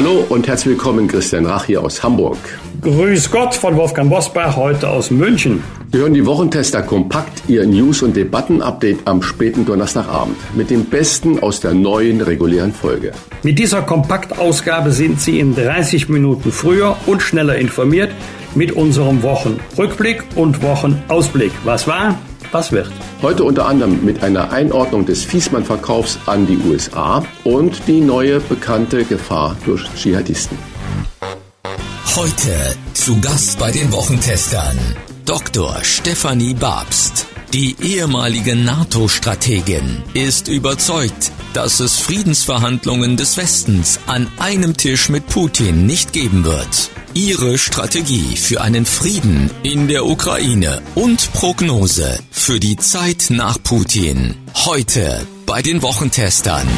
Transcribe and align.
Hallo 0.00 0.24
und 0.28 0.46
herzlich 0.46 0.76
willkommen, 0.76 1.08
Christian 1.08 1.44
Rach 1.44 1.64
hier 1.64 1.82
aus 1.82 2.04
Hamburg. 2.04 2.38
Grüß 2.82 3.32
Gott 3.32 3.52
von 3.56 3.74
Wolfgang 3.74 4.08
Bosbach, 4.08 4.54
heute 4.54 4.88
aus 4.88 5.10
München. 5.10 5.64
Wir 5.90 6.02
hören 6.02 6.14
die 6.14 6.24
Wochentester 6.24 6.82
kompakt, 6.82 7.42
Ihr 7.48 7.66
News- 7.66 8.02
und 8.02 8.14
Debatten-Update 8.14 9.00
am 9.06 9.22
späten 9.22 9.66
Donnerstagabend 9.66 10.36
mit 10.54 10.70
dem 10.70 10.84
Besten 10.84 11.40
aus 11.40 11.58
der 11.58 11.74
neuen 11.74 12.20
regulären 12.20 12.72
Folge. 12.72 13.10
Mit 13.42 13.58
dieser 13.58 13.82
Kompaktausgabe 13.82 14.92
sind 14.92 15.20
Sie 15.20 15.40
in 15.40 15.56
30 15.56 16.08
Minuten 16.08 16.52
früher 16.52 16.96
und 17.06 17.20
schneller 17.20 17.56
informiert 17.56 18.12
mit 18.54 18.70
unserem 18.70 19.24
Wochenrückblick 19.24 20.22
und 20.36 20.62
Wochenausblick. 20.62 21.50
Was 21.64 21.88
war, 21.88 22.16
was 22.52 22.72
wird. 22.72 22.90
Heute 23.22 23.44
unter 23.44 23.66
anderem 23.66 24.04
mit 24.04 24.22
einer 24.22 24.50
Einordnung 24.50 25.06
des 25.06 25.24
Fiesmann-Verkaufs 25.24 26.18
an 26.26 26.46
die 26.46 26.58
USA 26.58 27.24
und 27.44 27.80
die 27.86 28.00
neue 28.00 28.40
bekannte 28.40 29.04
Gefahr 29.04 29.56
durch 29.64 29.84
Dschihadisten. 29.96 30.58
Heute 32.16 32.76
zu 32.94 33.20
Gast 33.20 33.58
bei 33.58 33.70
den 33.70 33.92
Wochentestern 33.92 34.76
Dr. 35.24 35.76
Stefanie 35.82 36.54
Babst. 36.54 37.26
Die 37.54 37.76
ehemalige 37.80 38.54
NATO-Strategin 38.54 40.02
ist 40.12 40.48
überzeugt, 40.48 41.32
dass 41.54 41.80
es 41.80 41.98
Friedensverhandlungen 41.98 43.16
des 43.16 43.38
Westens 43.38 44.00
an 44.06 44.28
einem 44.38 44.76
Tisch 44.76 45.08
mit 45.08 45.26
Putin 45.28 45.86
nicht 45.86 46.12
geben 46.12 46.44
wird. 46.44 46.90
Ihre 47.14 47.56
Strategie 47.56 48.36
für 48.36 48.60
einen 48.60 48.84
Frieden 48.84 49.50
in 49.62 49.88
der 49.88 50.04
Ukraine 50.04 50.82
und 50.94 51.32
Prognose 51.32 52.18
für 52.30 52.60
die 52.60 52.76
Zeit 52.76 53.28
nach 53.30 53.56
Putin. 53.62 54.34
Heute 54.66 55.26
bei 55.46 55.62
den 55.62 55.80
Wochentestern. 55.80 56.68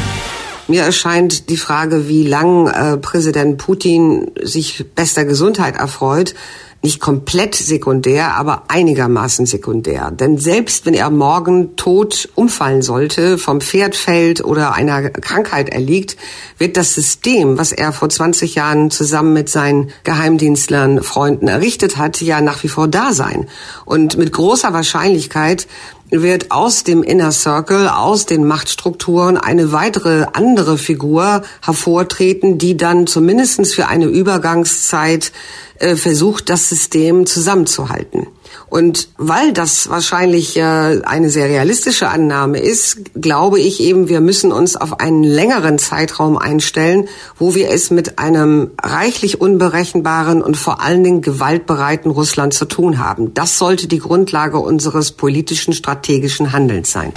Mir 0.71 0.83
erscheint 0.83 1.49
die 1.49 1.57
Frage, 1.57 2.07
wie 2.07 2.25
lang 2.25 2.67
äh, 2.67 2.95
Präsident 2.95 3.57
Putin 3.57 4.31
sich 4.41 4.85
bester 4.95 5.25
Gesundheit 5.25 5.75
erfreut, 5.75 6.33
nicht 6.81 7.01
komplett 7.01 7.55
sekundär, 7.55 8.35
aber 8.35 8.63
einigermaßen 8.69 9.45
sekundär. 9.45 10.11
Denn 10.11 10.37
selbst 10.37 10.85
wenn 10.85 10.93
er 10.93 11.09
morgen 11.09 11.75
tot 11.75 12.29
umfallen 12.35 12.81
sollte, 12.81 13.37
vom 13.37 13.59
Pferd 13.59 13.97
fällt 13.97 14.45
oder 14.45 14.73
einer 14.73 15.09
Krankheit 15.09 15.67
erliegt, 15.67 16.15
wird 16.57 16.77
das 16.77 16.95
System, 16.95 17.57
was 17.57 17.73
er 17.73 17.91
vor 17.91 18.07
20 18.07 18.55
Jahren 18.55 18.91
zusammen 18.91 19.33
mit 19.33 19.49
seinen 19.49 19.91
Geheimdienstlern, 20.05 21.03
Freunden 21.03 21.49
errichtet 21.49 21.97
hat, 21.97 22.21
ja 22.21 22.39
nach 22.39 22.63
wie 22.63 22.69
vor 22.69 22.87
da 22.87 23.11
sein. 23.11 23.49
Und 23.83 24.17
mit 24.17 24.31
großer 24.31 24.71
Wahrscheinlichkeit 24.71 25.67
wird 26.11 26.51
aus 26.51 26.83
dem 26.83 27.03
Inner 27.03 27.31
Circle, 27.31 27.87
aus 27.87 28.25
den 28.25 28.45
Machtstrukturen 28.45 29.37
eine 29.37 29.71
weitere 29.71 30.27
andere 30.33 30.77
Figur 30.77 31.41
hervortreten, 31.61 32.57
die 32.57 32.77
dann 32.77 33.07
zumindestens 33.07 33.73
für 33.73 33.87
eine 33.87 34.05
Übergangszeit 34.05 35.31
äh, 35.79 35.95
versucht, 35.95 36.49
das 36.49 36.69
System 36.69 37.25
zusammenzuhalten. 37.25 38.27
Und 38.67 39.09
weil 39.17 39.53
das 39.53 39.89
wahrscheinlich 39.89 40.55
äh, 40.57 40.61
eine 40.61 41.29
sehr 41.29 41.47
realistische 41.49 42.07
Annahme 42.07 42.59
ist, 42.59 42.99
glaube 43.19 43.59
ich 43.59 43.81
eben, 43.81 44.07
wir 44.07 44.21
müssen 44.21 44.51
uns 44.51 44.75
auf 44.75 44.99
einen 44.99 45.23
längeren 45.23 45.77
Zeitraum 45.77 46.37
einstellen, 46.37 47.09
wo 47.37 47.53
wir 47.55 47.69
es 47.69 47.91
mit 47.91 48.17
einem 48.19 48.71
reichlich 48.81 49.41
unberechenbaren 49.41 50.41
und 50.41 50.55
vor 50.55 50.81
allen 50.81 51.03
Dingen 51.03 51.21
gewaltbereiten 51.21 52.11
Russland 52.11 52.53
zu 52.53 52.65
tun 52.65 52.99
haben. 52.99 53.33
Das 53.33 53.57
sollte 53.57 53.87
die 53.87 53.99
Grundlage 53.99 54.59
unseres 54.59 55.11
politischen 55.11 55.73
strategischen 55.73 56.51
Handelns 56.51 56.91
sein. 56.91 57.11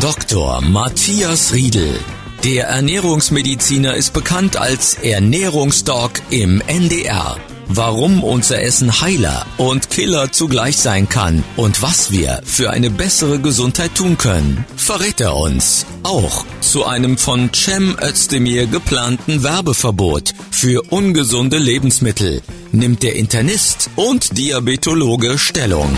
Dr. 0.00 0.60
Matthias 0.60 1.52
Riedel. 1.52 1.98
Der 2.44 2.66
Ernährungsmediziner 2.66 3.94
ist 3.94 4.12
bekannt 4.12 4.56
als 4.56 4.94
Ernährungsdoc 5.02 6.12
im 6.30 6.60
NDR 6.66 7.36
warum 7.68 8.22
unser 8.22 8.62
Essen 8.62 9.00
Heiler 9.00 9.46
und 9.56 9.90
Killer 9.90 10.32
zugleich 10.32 10.76
sein 10.76 11.08
kann 11.08 11.44
und 11.56 11.82
was 11.82 12.12
wir 12.12 12.40
für 12.44 12.70
eine 12.70 12.90
bessere 12.90 13.38
Gesundheit 13.38 13.94
tun 13.94 14.18
können, 14.18 14.64
verrät 14.76 15.20
er 15.20 15.36
uns. 15.36 15.86
Auch 16.02 16.44
zu 16.60 16.84
einem 16.84 17.18
von 17.18 17.50
Cem 17.54 17.96
Özdemir 18.00 18.66
geplanten 18.66 19.42
Werbeverbot 19.42 20.34
für 20.50 20.82
ungesunde 20.90 21.58
Lebensmittel 21.58 22.42
nimmt 22.72 23.02
der 23.02 23.16
Internist 23.16 23.90
und 23.96 24.36
Diabetologe 24.36 25.38
Stellung. 25.38 25.88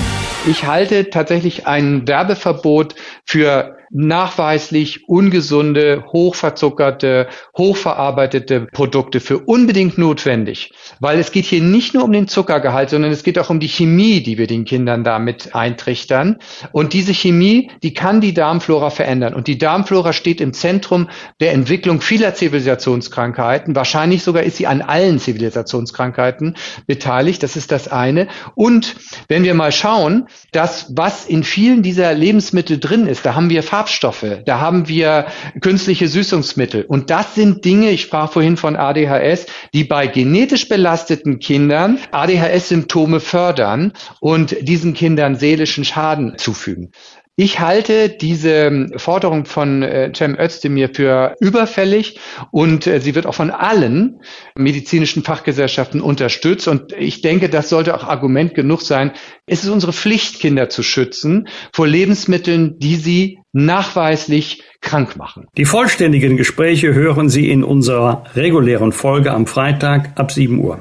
Ich 0.46 0.64
halte 0.64 1.10
tatsächlich 1.10 1.66
ein 1.66 2.06
Werbeverbot 2.06 2.94
für 3.24 3.75
nachweislich 3.90 5.08
ungesunde, 5.08 6.04
hochverzuckerte, 6.12 7.28
hochverarbeitete 7.56 8.68
Produkte 8.72 9.20
für 9.20 9.38
unbedingt 9.38 9.98
notwendig. 9.98 10.72
Weil 11.00 11.18
es 11.18 11.32
geht 11.32 11.44
hier 11.44 11.62
nicht 11.62 11.94
nur 11.94 12.04
um 12.04 12.12
den 12.12 12.28
Zuckergehalt, 12.28 12.90
sondern 12.90 13.10
es 13.10 13.22
geht 13.22 13.38
auch 13.38 13.50
um 13.50 13.60
die 13.60 13.68
Chemie, 13.68 14.22
die 14.22 14.38
wir 14.38 14.46
den 14.46 14.64
Kindern 14.64 15.04
damit 15.04 15.54
eintrichtern. 15.54 16.36
Und 16.72 16.92
diese 16.92 17.14
Chemie, 17.14 17.70
die 17.82 17.94
kann 17.94 18.20
die 18.20 18.34
Darmflora 18.34 18.90
verändern. 18.90 19.34
Und 19.34 19.46
die 19.46 19.58
Darmflora 19.58 20.12
steht 20.12 20.40
im 20.40 20.52
Zentrum 20.52 21.08
der 21.40 21.52
Entwicklung 21.52 22.00
vieler 22.00 22.34
Zivilisationskrankheiten. 22.34 23.74
Wahrscheinlich 23.74 24.22
sogar 24.22 24.42
ist 24.42 24.56
sie 24.56 24.66
an 24.66 24.82
allen 24.82 25.18
Zivilisationskrankheiten 25.18 26.56
beteiligt. 26.86 27.42
Das 27.42 27.56
ist 27.56 27.72
das 27.72 27.88
eine. 27.88 28.28
Und 28.54 28.96
wenn 29.28 29.44
wir 29.44 29.54
mal 29.54 29.72
schauen, 29.72 30.26
das, 30.52 30.92
was 30.96 31.26
in 31.26 31.44
vielen 31.44 31.82
dieser 31.82 32.12
Lebensmittel 32.14 32.78
drin 32.78 33.06
ist, 33.06 33.26
da 33.26 33.34
haben 33.34 33.50
wir 33.50 33.62
Farbstoffe, 33.76 34.40
da 34.46 34.58
haben 34.58 34.88
wir 34.88 35.26
künstliche 35.60 36.08
Süßungsmittel. 36.08 36.86
Und 36.86 37.10
das 37.10 37.34
sind 37.34 37.62
Dinge, 37.66 37.90
ich 37.90 38.00
sprach 38.00 38.32
vorhin 38.32 38.56
von 38.56 38.74
ADHS, 38.74 39.44
die 39.74 39.84
bei 39.84 40.06
genetisch 40.06 40.66
belasteten 40.70 41.40
Kindern 41.40 41.98
ADHS-Symptome 42.10 43.20
fördern 43.20 43.92
und 44.20 44.56
diesen 44.66 44.94
Kindern 44.94 45.36
seelischen 45.36 45.84
Schaden 45.84 46.38
zufügen. 46.38 46.92
Ich 47.38 47.60
halte 47.60 48.08
diese 48.08 48.88
Forderung 48.96 49.44
von 49.44 49.82
äh, 49.82 50.10
Cem 50.16 50.38
Özdemir 50.38 50.88
für 50.94 51.34
überfällig 51.38 52.18
und 52.50 52.86
äh, 52.86 52.98
sie 52.98 53.14
wird 53.14 53.26
auch 53.26 53.34
von 53.34 53.50
allen 53.50 54.22
medizinischen 54.56 55.22
Fachgesellschaften 55.22 56.00
unterstützt. 56.00 56.66
Und 56.66 56.94
ich 56.94 57.20
denke, 57.20 57.50
das 57.50 57.68
sollte 57.68 57.94
auch 57.94 58.04
Argument 58.04 58.54
genug 58.54 58.80
sein. 58.80 59.12
Es 59.44 59.64
ist 59.64 59.68
unsere 59.68 59.92
Pflicht, 59.92 60.40
Kinder 60.40 60.70
zu 60.70 60.82
schützen 60.82 61.48
vor 61.74 61.86
Lebensmitteln, 61.86 62.78
die 62.78 62.96
sie 62.96 63.38
nachweislich 63.52 64.62
krank 64.80 65.16
machen. 65.18 65.46
Die 65.58 65.66
vollständigen 65.66 66.38
Gespräche 66.38 66.94
hören 66.94 67.28
Sie 67.28 67.50
in 67.50 67.64
unserer 67.64 68.24
regulären 68.34 68.92
Folge 68.92 69.32
am 69.32 69.46
Freitag 69.46 70.18
ab 70.18 70.32
7 70.32 70.58
Uhr. 70.58 70.80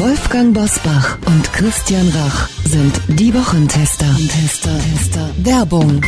Wolfgang 0.00 0.54
Bosbach 0.54 1.18
und 1.26 1.52
Christian 1.52 2.08
Rach 2.08 2.48
sind 2.64 3.02
die 3.06 3.34
Wochentester. 3.34 4.06
Tester, 4.30 4.70
Tester. 4.78 5.30
Werbung. 5.36 6.00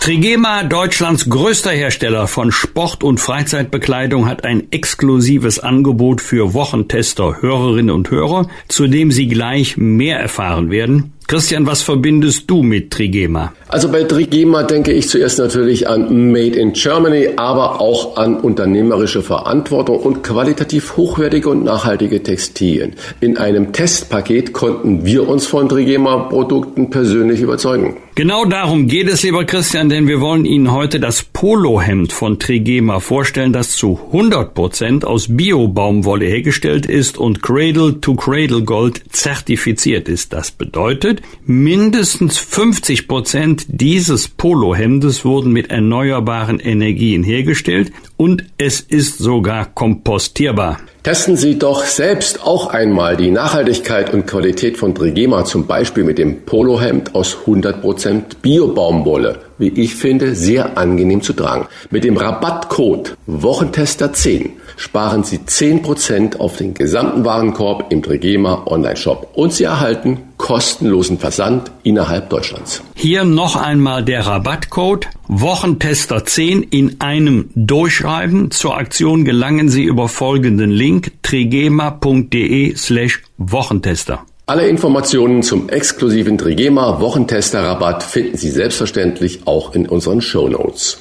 Trigema, 0.00 0.64
Deutschlands 0.64 1.30
größter 1.30 1.70
Hersteller 1.70 2.26
von 2.26 2.50
Sport- 2.50 3.04
und 3.04 3.20
Freizeitbekleidung, 3.20 4.26
hat 4.26 4.44
ein 4.44 4.72
exklusives 4.72 5.60
Angebot 5.60 6.20
für 6.20 6.54
Wochentester, 6.54 7.40
Hörerinnen 7.40 7.94
und 7.94 8.10
Hörer, 8.10 8.48
zu 8.66 8.88
dem 8.88 9.12
Sie 9.12 9.28
gleich 9.28 9.76
mehr 9.76 10.18
erfahren 10.18 10.72
werden. 10.72 11.12
Christian, 11.26 11.66
was 11.66 11.82
verbindest 11.82 12.50
du 12.50 12.62
mit 12.62 12.90
Trigema? 12.90 13.52
Also 13.68 13.90
bei 13.90 14.04
Trigema 14.04 14.62
denke 14.62 14.92
ich 14.92 15.08
zuerst 15.08 15.38
natürlich 15.38 15.88
an 15.88 16.30
Made 16.30 16.56
in 16.58 16.74
Germany, 16.74 17.30
aber 17.36 17.80
auch 17.80 18.16
an 18.16 18.36
unternehmerische 18.36 19.22
Verantwortung 19.22 19.98
und 20.00 20.22
qualitativ 20.22 20.96
hochwertige 20.96 21.48
und 21.48 21.64
nachhaltige 21.64 22.22
Textilien. 22.22 22.92
In 23.20 23.38
einem 23.38 23.72
Testpaket 23.72 24.52
konnten 24.52 25.04
wir 25.04 25.26
uns 25.26 25.46
von 25.46 25.68
Trigema 25.68 26.18
Produkten 26.28 26.90
persönlich 26.90 27.40
überzeugen. 27.40 27.96
Genau 28.16 28.44
darum 28.44 28.86
geht 28.86 29.08
es, 29.08 29.24
lieber 29.24 29.44
Christian, 29.44 29.88
denn 29.88 30.06
wir 30.06 30.20
wollen 30.20 30.44
Ihnen 30.44 30.70
heute 30.70 31.00
das 31.00 31.24
Polohemd 31.24 32.12
von 32.12 32.38
Trigema 32.38 33.00
vorstellen, 33.00 33.52
das 33.52 33.72
zu 33.72 33.98
100 34.12 34.54
Prozent 34.54 35.04
aus 35.04 35.26
Bio-Baumwolle 35.36 36.24
hergestellt 36.24 36.86
ist 36.86 37.18
und 37.18 37.42
Cradle 37.42 38.00
to 38.00 38.14
Cradle 38.14 38.62
Gold 38.62 39.02
zertifiziert 39.10 40.08
ist. 40.08 40.32
Das 40.32 40.52
bedeutet, 40.52 41.13
mindestens 41.44 42.38
50 42.38 43.08
Prozent 43.08 43.66
dieses 43.68 44.28
Polohemdes 44.28 45.24
wurden 45.24 45.52
mit 45.52 45.70
erneuerbaren 45.70 46.60
Energien 46.60 47.22
hergestellt 47.22 47.92
und 48.16 48.44
es 48.58 48.80
ist 48.80 49.18
sogar 49.18 49.66
kompostierbar. 49.66 50.78
Testen 51.04 51.36
Sie 51.36 51.58
doch 51.58 51.84
selbst 51.84 52.42
auch 52.44 52.68
einmal 52.68 53.18
die 53.18 53.30
Nachhaltigkeit 53.30 54.14
und 54.14 54.26
Qualität 54.26 54.78
von 54.78 54.94
Trigema, 54.94 55.44
zum 55.44 55.66
Beispiel 55.66 56.02
mit 56.02 56.16
dem 56.16 56.46
Polohemd 56.46 57.14
aus 57.14 57.36
100% 57.44 58.22
Bio-Baumwolle. 58.40 59.40
Wie 59.58 59.68
ich 59.68 59.94
finde, 59.94 60.34
sehr 60.34 60.78
angenehm 60.78 61.20
zu 61.20 61.34
tragen. 61.34 61.66
Mit 61.90 62.04
dem 62.04 62.16
Rabattcode 62.16 63.18
Wochentester10 63.28 64.52
sparen 64.76 65.24
Sie 65.24 65.38
10% 65.38 66.38
auf 66.38 66.56
den 66.56 66.74
gesamten 66.74 67.24
Warenkorb 67.24 67.92
im 67.92 68.02
Trigema 68.02 68.64
Online-Shop 68.66 69.30
und 69.34 69.52
Sie 69.52 69.64
erhalten 69.64 70.20
kostenlosen 70.36 71.18
Versand 71.18 71.70
innerhalb 71.82 72.28
Deutschlands. 72.30 72.82
Hier 72.94 73.24
noch 73.24 73.56
einmal 73.56 74.04
der 74.04 74.26
Rabattcode 74.26 75.08
Wochentester 75.28 76.24
10 76.24 76.62
in 76.64 77.00
einem 77.00 77.50
Durchschreiben. 77.54 78.50
Zur 78.50 78.76
Aktion 78.76 79.24
gelangen 79.24 79.68
Sie 79.68 79.84
über 79.84 80.08
folgenden 80.08 80.70
Link 80.70 81.12
trigema.de 81.22 82.76
slash 82.76 83.22
Wochentester. 83.38 84.24
Alle 84.46 84.68
Informationen 84.68 85.42
zum 85.42 85.70
exklusiven 85.70 86.36
Trigema 86.36 87.00
Wochentester 87.00 87.62
Rabatt 87.62 88.02
finden 88.02 88.36
Sie 88.36 88.50
selbstverständlich 88.50 89.46
auch 89.46 89.74
in 89.74 89.88
unseren 89.88 90.20
Show 90.20 90.48
Notes. 90.48 90.98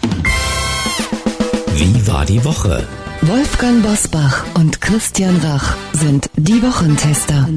Wie 1.76 2.08
war 2.08 2.26
die 2.26 2.46
Woche? 2.46 2.88
Wolfgang 3.26 3.82
Bosbach 3.82 4.44
und 4.56 4.82
Christian 4.82 5.38
Rach 5.38 5.78
sind 5.94 6.30
die 6.36 6.62
Wochentester. 6.62 7.48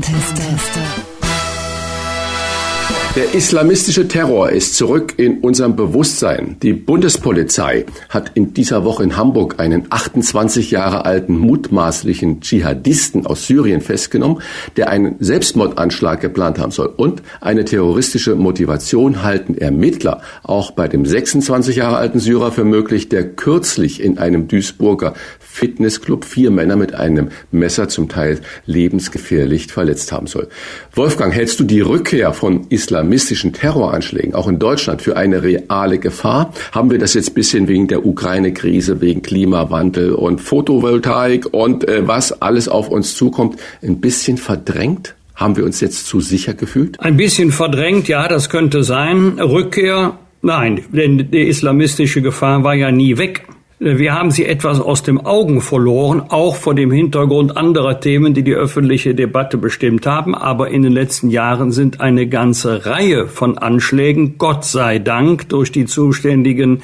Der 3.17 3.33
islamistische 3.33 4.09
Terror 4.09 4.51
ist 4.51 4.77
zurück 4.77 5.15
in 5.17 5.39
unserem 5.39 5.75
Bewusstsein. 5.75 6.59
Die 6.63 6.75
Bundespolizei 6.75 7.87
hat 8.11 8.33
in 8.35 8.53
dieser 8.53 8.85
Woche 8.85 9.05
in 9.05 9.17
Hamburg 9.17 9.59
einen 9.59 9.87
28 9.89 10.71
Jahre 10.71 11.07
alten 11.07 11.39
mutmaßlichen 11.39 12.43
Dschihadisten 12.43 13.27
aus 13.27 13.47
Syrien 13.47 13.81
festgenommen, 13.81 14.43
der 14.77 14.91
einen 14.91 15.17
Selbstmordanschlag 15.19 16.21
geplant 16.21 16.59
haben 16.59 16.73
soll. 16.73 16.93
Und 16.95 17.23
eine 17.41 17.65
terroristische 17.65 18.35
Motivation 18.35 19.23
halten 19.23 19.57
Ermittler 19.57 20.21
auch 20.43 20.73
bei 20.73 20.87
dem 20.87 21.07
26 21.07 21.77
Jahre 21.77 21.97
alten 21.97 22.19
Syrer 22.19 22.53
für 22.53 22.65
möglich, 22.65 23.09
der 23.09 23.27
kürzlich 23.27 24.03
in 24.03 24.19
einem 24.19 24.47
Duisburger 24.47 25.15
Fitnessclub 25.57 26.27
vier 26.27 26.51
Männer 26.51 26.77
mit 26.77 26.95
einem 26.95 27.31
Messer 27.51 27.89
zum 27.89 28.11
Teil 28.11 28.41
lebensgefährlich 28.67 29.69
verletzt 29.69 30.13
haben 30.13 30.27
soll. 30.27 30.49
Wolfgang, 30.93 31.35
hältst 31.35 31.59
du 31.59 31.65
die 31.65 31.81
Rückkehr 31.81 32.35
von 32.35 32.67
islamistischen 32.69 33.55
Terroranschlägen 33.55 34.35
auch 34.35 34.49
in 34.49 34.59
Deutschland 34.59 35.01
für 35.01 35.17
eine 35.17 35.43
reale 35.43 35.99
Gefahr? 35.99 36.53
Haben 36.73 36.91
wir 36.91 36.99
das 36.99 37.15
jetzt 37.15 37.35
bisschen 37.35 37.69
wegen 37.69 37.89
der 37.89 38.05
Ukraine-Krise, 38.05 39.01
wegen 39.01 39.23
Klimawandel 39.23 40.13
und 40.13 40.43
Photovoltaik 40.43 41.47
und 41.55 41.89
äh, 41.89 42.07
was 42.07 42.43
alles 42.43 42.69
auf 42.69 42.91
uns 42.91 43.15
zukommt, 43.17 43.59
ein 43.83 44.03
bisschen 44.03 44.37
verdrängt? 44.37 45.15
Haben 45.35 45.57
wir 45.57 45.65
uns 45.65 45.81
jetzt 45.81 46.07
zu 46.07 46.21
sicher 46.21 46.53
gefühlt? 46.53 47.01
Ein 47.01 47.17
bisschen 47.17 47.51
verdrängt, 47.51 48.09
ja, 48.09 48.29
das 48.29 48.51
könnte 48.51 48.85
sein. 48.85 49.39
Rückkehr, 49.41 50.19
nein, 50.43 50.83
denn 50.93 51.31
die 51.31 51.49
islamistische 51.49 52.21
Gefahr 52.21 52.63
war 52.63 52.75
ja 52.75 52.91
nie 52.91 53.17
weg. 53.17 53.47
Wir 53.79 54.15
haben 54.15 54.31
sie 54.31 54.47
etwas 54.47 54.81
aus 54.81 55.03
dem 55.03 55.21
Augen 55.27 55.61
verloren, 55.61 56.23
auch 56.31 56.57
vor 56.57 56.75
dem 56.75 56.91
Hintergrund 56.91 57.59
anderer 57.59 58.01
Themen, 58.01 58.33
die 58.33 58.43
die 58.43 58.55
öffentliche 58.55 59.15
Debatte 59.15 59.59
bestimmt 59.59 60.07
haben. 60.07 60.35
Aber 60.35 60.71
in 60.71 60.83
den 60.83 60.93
letzten 60.93 61.29
Jahren 61.29 61.73
sind 61.73 62.01
eine 62.01 62.27
ganze 62.27 62.87
Reihe 62.87 63.27
von 63.27 63.59
Anschlägen, 63.59 64.39
Gott 64.39 64.65
sei 64.65 64.99
Dank, 64.99 65.51
durch 65.51 65.73
die 65.73 65.85
zuständigen 65.85 66.83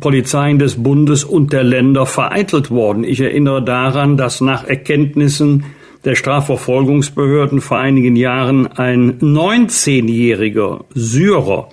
Polizeien 0.00 0.58
des 0.58 0.82
Bundes 0.82 1.22
und 1.22 1.52
der 1.52 1.62
Länder 1.62 2.06
vereitelt 2.06 2.72
worden. 2.72 3.04
Ich 3.04 3.20
erinnere 3.20 3.62
daran, 3.62 4.16
dass 4.16 4.40
nach 4.40 4.64
Erkenntnissen 4.64 5.64
der 6.04 6.16
Strafverfolgungsbehörden 6.16 7.60
vor 7.60 7.78
einigen 7.78 8.16
Jahren 8.16 8.66
ein 8.66 9.20
19-jähriger 9.20 10.80
Syrer 10.92 11.68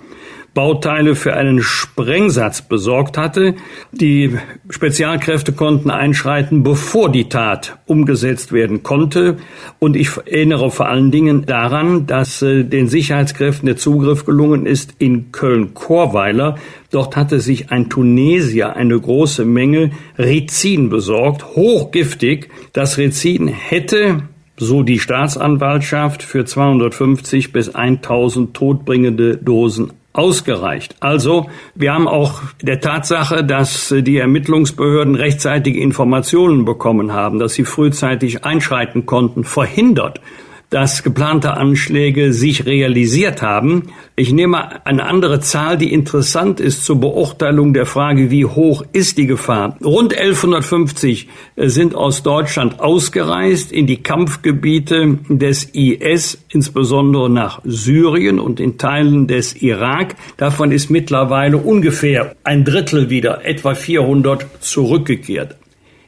Bauteile 0.52 1.14
für 1.14 1.34
einen 1.34 1.62
Sprengsatz 1.62 2.62
besorgt 2.62 3.16
hatte. 3.16 3.54
Die 3.92 4.36
Spezialkräfte 4.68 5.52
konnten 5.52 5.90
einschreiten, 5.90 6.62
bevor 6.62 7.10
die 7.10 7.28
Tat 7.28 7.78
umgesetzt 7.86 8.52
werden 8.52 8.82
konnte. 8.82 9.36
Und 9.78 9.96
ich 9.96 10.16
erinnere 10.16 10.70
vor 10.70 10.88
allen 10.88 11.10
Dingen 11.10 11.46
daran, 11.46 12.06
dass 12.06 12.42
äh, 12.42 12.64
den 12.64 12.88
Sicherheitskräften 12.88 13.66
der 13.66 13.76
Zugriff 13.76 14.24
gelungen 14.24 14.66
ist 14.66 14.94
in 14.98 15.30
Köln-Chorweiler. 15.30 16.56
Dort 16.90 17.16
hatte 17.16 17.38
sich 17.38 17.70
ein 17.70 17.88
Tunesier 17.88 18.74
eine 18.74 18.98
große 18.98 19.44
Menge 19.44 19.92
Rizin 20.18 20.90
besorgt, 20.90 21.54
hochgiftig. 21.54 22.48
Das 22.72 22.98
Rizin 22.98 23.46
hätte 23.46 24.24
so 24.56 24.82
die 24.82 24.98
Staatsanwaltschaft 24.98 26.22
für 26.22 26.44
250 26.44 27.52
bis 27.52 27.74
1000 27.74 28.52
todbringende 28.52 29.36
Dosen 29.38 29.92
ausgereicht. 30.12 30.96
Also, 31.00 31.48
wir 31.74 31.92
haben 31.92 32.08
auch 32.08 32.42
der 32.60 32.80
Tatsache, 32.80 33.44
dass 33.44 33.94
die 33.96 34.18
Ermittlungsbehörden 34.18 35.14
rechtzeitige 35.14 35.80
Informationen 35.80 36.64
bekommen 36.64 37.12
haben, 37.12 37.38
dass 37.38 37.54
sie 37.54 37.64
frühzeitig 37.64 38.44
einschreiten 38.44 39.06
konnten, 39.06 39.44
verhindert, 39.44 40.20
dass 40.70 41.02
geplante 41.02 41.56
Anschläge 41.56 42.32
sich 42.32 42.64
realisiert 42.64 43.42
haben. 43.42 43.88
Ich 44.16 44.32
nehme 44.32 44.86
eine 44.86 45.04
andere 45.04 45.40
Zahl, 45.40 45.76
die 45.76 45.92
interessant 45.92 46.60
ist 46.60 46.84
zur 46.84 47.00
Beurteilung 47.00 47.74
der 47.74 47.86
Frage, 47.86 48.30
wie 48.30 48.44
hoch 48.44 48.84
ist 48.92 49.18
die 49.18 49.26
Gefahr. 49.26 49.76
Rund 49.84 50.14
1150 50.14 51.28
sind 51.56 51.94
aus 51.94 52.22
Deutschland 52.22 52.78
ausgereist 52.80 53.72
in 53.72 53.86
die 53.86 54.02
Kampfgebiete 54.02 55.18
des 55.28 55.64
IS, 55.72 56.38
insbesondere 56.48 57.28
nach 57.28 57.60
Syrien 57.64 58.38
und 58.38 58.60
in 58.60 58.78
Teilen 58.78 59.26
des 59.26 59.60
Irak. 59.60 60.14
Davon 60.36 60.70
ist 60.70 60.88
mittlerweile 60.90 61.56
ungefähr 61.56 62.36
ein 62.44 62.64
Drittel 62.64 63.10
wieder, 63.10 63.44
etwa 63.44 63.74
400 63.74 64.46
zurückgekehrt. 64.60 65.59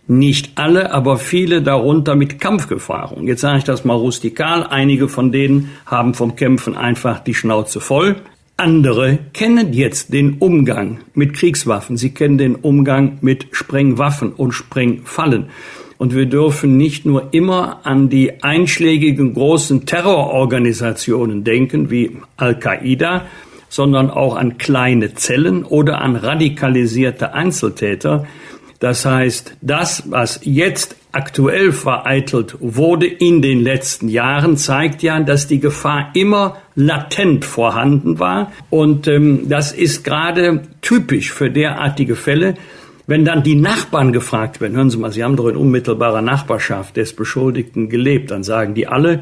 Nicht 0.08 0.52
alle, 0.56 0.92
aber 0.92 1.16
viele 1.16 1.62
darunter 1.62 2.16
mit 2.16 2.40
Kampfgefahren. 2.40 3.26
Jetzt 3.26 3.40
sage 3.40 3.58
ich 3.58 3.64
das 3.64 3.84
mal 3.84 3.94
rustikal. 3.94 4.66
Einige 4.68 5.08
von 5.08 5.30
denen 5.30 5.70
haben 5.86 6.14
vom 6.14 6.34
Kämpfen 6.34 6.76
einfach 6.76 7.20
die 7.20 7.34
Schnauze 7.34 7.80
voll. 7.80 8.16
Andere 8.56 9.18
kennen 9.32 9.72
jetzt 9.72 10.12
den 10.12 10.38
Umgang 10.38 10.98
mit 11.14 11.34
Kriegswaffen. 11.34 11.96
Sie 11.96 12.12
kennen 12.12 12.36
den 12.36 12.56
Umgang 12.56 13.18
mit 13.20 13.46
Sprengwaffen 13.52 14.32
und 14.32 14.52
Sprengfallen. 14.52 15.46
Und 15.98 16.16
wir 16.16 16.26
dürfen 16.26 16.76
nicht 16.76 17.06
nur 17.06 17.28
immer 17.32 17.86
an 17.86 18.08
die 18.08 18.42
einschlägigen 18.42 19.34
großen 19.34 19.86
Terrororganisationen 19.86 21.44
denken, 21.44 21.90
wie 21.90 22.16
Al-Qaida, 22.36 23.26
sondern 23.68 24.10
auch 24.10 24.36
an 24.36 24.58
kleine 24.58 25.14
Zellen 25.14 25.64
oder 25.64 26.00
an 26.00 26.16
radikalisierte 26.16 27.34
Einzeltäter, 27.34 28.26
das 28.82 29.06
heißt, 29.06 29.58
das, 29.60 30.10
was 30.10 30.40
jetzt 30.42 30.96
aktuell 31.12 31.70
vereitelt 31.70 32.56
wurde 32.58 33.06
in 33.06 33.40
den 33.40 33.60
letzten 33.60 34.08
Jahren, 34.08 34.56
zeigt 34.56 35.04
ja, 35.04 35.20
dass 35.20 35.46
die 35.46 35.60
Gefahr 35.60 36.10
immer 36.14 36.56
latent 36.74 37.44
vorhanden 37.44 38.18
war. 38.18 38.50
Und 38.70 39.06
ähm, 39.06 39.48
das 39.48 39.70
ist 39.70 40.02
gerade 40.02 40.62
typisch 40.80 41.30
für 41.32 41.48
derartige 41.48 42.16
Fälle. 42.16 42.54
Wenn 43.06 43.24
dann 43.24 43.44
die 43.44 43.54
Nachbarn 43.54 44.12
gefragt 44.12 44.60
werden, 44.60 44.76
hören 44.76 44.90
Sie 44.90 44.98
mal, 44.98 45.12
Sie 45.12 45.22
haben 45.22 45.36
doch 45.36 45.46
in 45.46 45.56
unmittelbarer 45.56 46.20
Nachbarschaft 46.20 46.96
des 46.96 47.14
Beschuldigten 47.14 47.88
gelebt, 47.88 48.32
dann 48.32 48.42
sagen 48.42 48.74
die 48.74 48.88
alle, 48.88 49.20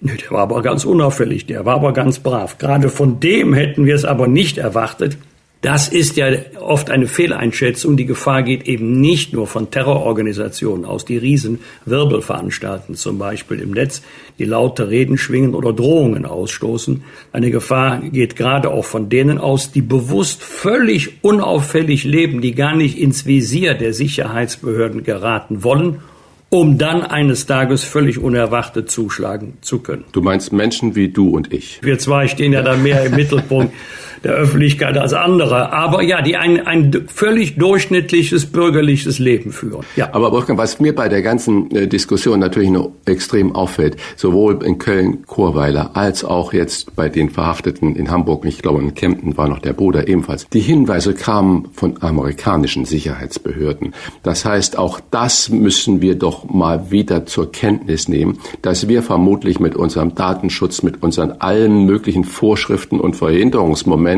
Nö, 0.00 0.16
der 0.16 0.30
war 0.30 0.40
aber 0.40 0.62
ganz 0.62 0.86
unauffällig, 0.86 1.44
der 1.44 1.66
war 1.66 1.74
aber 1.74 1.92
ganz 1.92 2.18
brav. 2.18 2.56
Gerade 2.56 2.88
von 2.88 3.20
dem 3.20 3.52
hätten 3.52 3.84
wir 3.84 3.94
es 3.94 4.06
aber 4.06 4.26
nicht 4.26 4.56
erwartet. 4.56 5.18
Das 5.62 5.86
ist 5.86 6.16
ja 6.16 6.26
oft 6.60 6.90
eine 6.90 7.06
Fehleinschätzung. 7.06 7.96
Die 7.96 8.04
Gefahr 8.04 8.42
geht 8.42 8.66
eben 8.66 9.00
nicht 9.00 9.32
nur 9.32 9.46
von 9.46 9.70
Terrororganisationen 9.70 10.84
aus, 10.84 11.04
die 11.04 11.16
Riesenwirbel 11.16 12.20
veranstalten, 12.20 12.96
zum 12.96 13.16
Beispiel 13.18 13.60
im 13.60 13.70
Netz, 13.70 14.02
die 14.40 14.44
laute 14.44 14.90
Reden 14.90 15.16
schwingen 15.16 15.54
oder 15.54 15.72
Drohungen 15.72 16.26
ausstoßen. 16.26 17.04
Eine 17.30 17.52
Gefahr 17.52 18.00
geht 18.00 18.34
gerade 18.34 18.70
auch 18.70 18.84
von 18.84 19.08
denen 19.08 19.38
aus, 19.38 19.70
die 19.70 19.82
bewusst 19.82 20.42
völlig 20.42 21.22
unauffällig 21.22 22.02
leben, 22.02 22.40
die 22.40 22.56
gar 22.56 22.74
nicht 22.74 22.98
ins 22.98 23.24
Visier 23.26 23.74
der 23.74 23.94
Sicherheitsbehörden 23.94 25.04
geraten 25.04 25.62
wollen 25.62 26.00
um 26.52 26.76
dann 26.76 27.00
eines 27.00 27.46
Tages 27.46 27.82
völlig 27.82 28.18
unerwartet 28.18 28.90
zuschlagen 28.90 29.56
zu 29.62 29.78
können. 29.78 30.04
Du 30.12 30.20
meinst 30.20 30.52
Menschen 30.52 30.94
wie 30.94 31.08
du 31.08 31.30
und 31.30 31.50
ich? 31.50 31.78
Wir 31.80 31.98
zwei 31.98 32.28
stehen 32.28 32.52
ja 32.52 32.60
da 32.60 32.76
mehr 32.76 33.06
im 33.06 33.14
Mittelpunkt. 33.14 33.72
der 34.24 34.32
Öffentlichkeit 34.32 34.96
als 34.96 35.12
andere. 35.12 35.72
Aber 35.72 36.02
ja, 36.02 36.22
die 36.22 36.36
ein, 36.36 36.66
ein 36.66 37.06
völlig 37.08 37.56
durchschnittliches 37.56 38.46
bürgerliches 38.46 39.18
Leben 39.18 39.52
führen. 39.52 39.84
Ja. 39.96 40.10
Aber 40.12 40.32
Wolfgang, 40.32 40.58
was 40.58 40.80
mir 40.80 40.94
bei 40.94 41.08
der 41.08 41.22
ganzen 41.22 41.70
äh, 41.74 41.88
Diskussion 41.88 42.38
natürlich 42.38 42.70
noch 42.70 42.92
extrem 43.04 43.54
auffällt, 43.54 43.96
sowohl 44.16 44.62
in 44.64 44.78
Köln, 44.78 45.24
Chorweiler, 45.26 45.90
als 45.94 46.24
auch 46.24 46.52
jetzt 46.52 46.94
bei 46.94 47.08
den 47.08 47.30
Verhafteten 47.30 47.96
in 47.96 48.10
Hamburg, 48.10 48.44
ich 48.44 48.62
glaube 48.62 48.80
in 48.80 48.94
Kempten 48.94 49.36
war 49.36 49.48
noch 49.48 49.58
der 49.58 49.72
Bruder 49.72 50.08
ebenfalls, 50.08 50.46
die 50.52 50.60
Hinweise 50.60 51.14
kamen 51.14 51.68
von 51.72 52.02
amerikanischen 52.02 52.84
Sicherheitsbehörden. 52.84 53.94
Das 54.22 54.44
heißt, 54.44 54.78
auch 54.78 55.00
das 55.10 55.48
müssen 55.48 56.00
wir 56.00 56.14
doch 56.14 56.48
mal 56.48 56.90
wieder 56.90 57.26
zur 57.26 57.50
Kenntnis 57.50 58.08
nehmen, 58.08 58.38
dass 58.62 58.88
wir 58.88 59.02
vermutlich 59.02 59.60
mit 59.60 59.76
unserem 59.76 60.14
Datenschutz, 60.14 60.82
mit 60.82 61.02
unseren 61.02 61.32
allen 61.32 61.84
möglichen 61.86 62.24
Vorschriften 62.24 63.00
und 63.00 63.16
Verhinderungsmomenten 63.16 64.11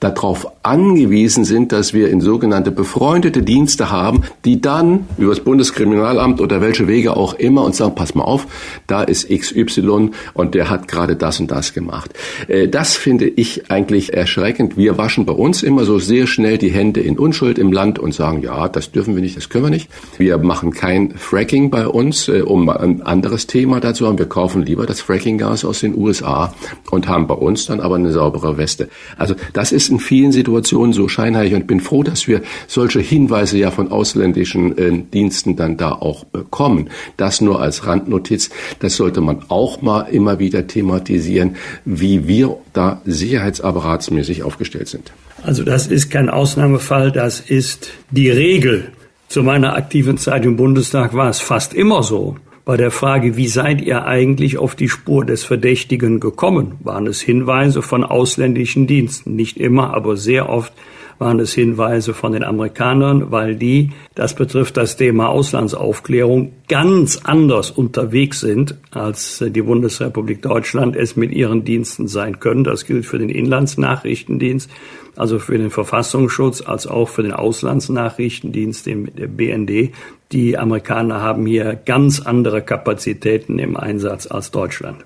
darauf 0.00 0.46
angewiesen 0.62 1.44
sind, 1.44 1.72
dass 1.72 1.92
wir 1.92 2.08
in 2.08 2.20
sogenannte 2.20 2.70
befreundete 2.70 3.42
Dienste 3.42 3.90
haben, 3.90 4.22
die 4.44 4.60
dann 4.60 5.06
über 5.18 5.30
das 5.30 5.40
Bundeskriminalamt 5.40 6.40
oder 6.40 6.60
welche 6.60 6.88
Wege 6.88 7.16
auch 7.16 7.34
immer 7.34 7.64
uns 7.64 7.78
sagen, 7.78 7.94
pass 7.94 8.14
mal 8.14 8.24
auf, 8.24 8.46
da 8.86 9.02
ist 9.02 9.28
XY 9.28 10.10
und 10.34 10.54
der 10.54 10.70
hat 10.70 10.88
gerade 10.88 11.16
das 11.16 11.40
und 11.40 11.50
das 11.50 11.72
gemacht. 11.72 12.12
Äh, 12.48 12.68
das 12.68 12.96
finde 12.96 13.28
ich 13.28 13.70
eigentlich 13.70 14.12
erschreckend. 14.14 14.76
Wir 14.76 14.98
waschen 14.98 15.26
bei 15.26 15.32
uns 15.32 15.62
immer 15.62 15.84
so 15.84 15.98
sehr 15.98 16.26
schnell 16.26 16.58
die 16.58 16.70
Hände 16.70 17.00
in 17.00 17.18
Unschuld 17.18 17.58
im 17.58 17.72
Land 17.72 17.98
und 17.98 18.14
sagen, 18.14 18.42
ja, 18.42 18.68
das 18.68 18.92
dürfen 18.92 19.14
wir 19.14 19.22
nicht, 19.22 19.36
das 19.36 19.48
können 19.48 19.64
wir 19.64 19.70
nicht. 19.70 19.88
Wir 20.18 20.38
machen 20.38 20.72
kein 20.72 21.12
Fracking 21.16 21.70
bei 21.70 21.86
uns, 21.86 22.28
äh, 22.28 22.42
um 22.42 22.68
ein 22.68 23.02
anderes 23.02 23.46
Thema 23.46 23.80
dazu 23.80 24.06
haben. 24.06 24.18
Wir 24.18 24.28
kaufen 24.28 24.62
lieber 24.62 24.86
das 24.86 25.00
Fracking-Gas 25.00 25.64
aus 25.64 25.80
den 25.80 25.96
USA 25.96 26.54
und 26.90 27.08
haben 27.08 27.26
bei 27.26 27.34
uns 27.34 27.66
dann 27.66 27.80
aber 27.80 27.96
eine 27.96 28.12
saubere 28.12 28.56
Weste. 28.56 28.88
Also 29.22 29.36
das 29.52 29.70
ist 29.70 29.88
in 29.88 30.00
vielen 30.00 30.32
Situationen 30.32 30.92
so 30.92 31.06
scheinheilig 31.06 31.54
und 31.54 31.68
bin 31.68 31.78
froh, 31.78 32.02
dass 32.02 32.26
wir 32.26 32.42
solche 32.66 32.98
Hinweise 32.98 33.56
ja 33.56 33.70
von 33.70 33.92
ausländischen 33.92 34.76
äh, 34.76 35.02
Diensten 35.12 35.54
dann 35.54 35.76
da 35.76 35.92
auch 35.92 36.24
bekommen. 36.24 36.90
Das 37.16 37.40
nur 37.40 37.60
als 37.60 37.86
Randnotiz. 37.86 38.50
Das 38.80 38.96
sollte 38.96 39.20
man 39.20 39.44
auch 39.46 39.80
mal 39.80 40.02
immer 40.02 40.40
wieder 40.40 40.66
thematisieren, 40.66 41.54
wie 41.84 42.26
wir 42.26 42.56
da 42.72 43.00
sicherheitsapparatsmäßig 43.04 44.42
aufgestellt 44.42 44.88
sind. 44.88 45.12
Also 45.44 45.62
das 45.62 45.86
ist 45.86 46.10
kein 46.10 46.28
Ausnahmefall, 46.28 47.12
das 47.12 47.38
ist 47.38 47.90
die 48.10 48.28
Regel. 48.28 48.90
Zu 49.28 49.44
meiner 49.44 49.76
aktiven 49.76 50.18
Zeit 50.18 50.44
im 50.44 50.56
Bundestag 50.56 51.14
war 51.14 51.30
es 51.30 51.40
fast 51.40 51.74
immer 51.74 52.02
so. 52.02 52.36
Bei 52.64 52.76
der 52.76 52.92
Frage, 52.92 53.36
wie 53.36 53.48
seid 53.48 53.82
ihr 53.82 54.04
eigentlich 54.04 54.56
auf 54.56 54.76
die 54.76 54.88
Spur 54.88 55.24
des 55.24 55.42
Verdächtigen 55.42 56.20
gekommen, 56.20 56.76
waren 56.84 57.08
es 57.08 57.20
Hinweise 57.20 57.82
von 57.82 58.04
ausländischen 58.04 58.86
Diensten. 58.86 59.34
Nicht 59.34 59.56
immer, 59.56 59.94
aber 59.94 60.16
sehr 60.16 60.48
oft 60.48 60.72
waren 61.18 61.40
es 61.40 61.52
Hinweise 61.52 62.14
von 62.14 62.32
den 62.32 62.44
Amerikanern, 62.44 63.30
weil 63.32 63.56
die, 63.56 63.90
das 64.14 64.34
betrifft 64.34 64.76
das 64.76 64.96
Thema 64.96 65.28
Auslandsaufklärung, 65.28 66.52
ganz 66.68 67.20
anders 67.24 67.70
unterwegs 67.72 68.40
sind, 68.40 68.76
als 68.92 69.42
die 69.44 69.62
Bundesrepublik 69.62 70.42
Deutschland 70.42 70.94
es 70.94 71.16
mit 71.16 71.32
ihren 71.32 71.64
Diensten 71.64 72.06
sein 72.06 72.38
können. 72.38 72.64
Das 72.64 72.86
gilt 72.86 73.06
für 73.06 73.18
den 73.18 73.28
Inlandsnachrichtendienst, 73.28 74.70
also 75.16 75.38
für 75.38 75.58
den 75.58 75.70
Verfassungsschutz, 75.70 76.60
als 76.60 76.86
auch 76.86 77.08
für 77.08 77.22
den 77.22 77.32
Auslandsnachrichtendienst, 77.32 78.86
den 78.86 79.04
BND. 79.36 79.92
Die 80.32 80.56
Amerikaner 80.56 81.20
haben 81.20 81.44
hier 81.44 81.78
ganz 81.84 82.20
andere 82.20 82.62
Kapazitäten 82.62 83.58
im 83.58 83.76
Einsatz 83.76 84.26
als 84.26 84.50
Deutschland. 84.50 85.04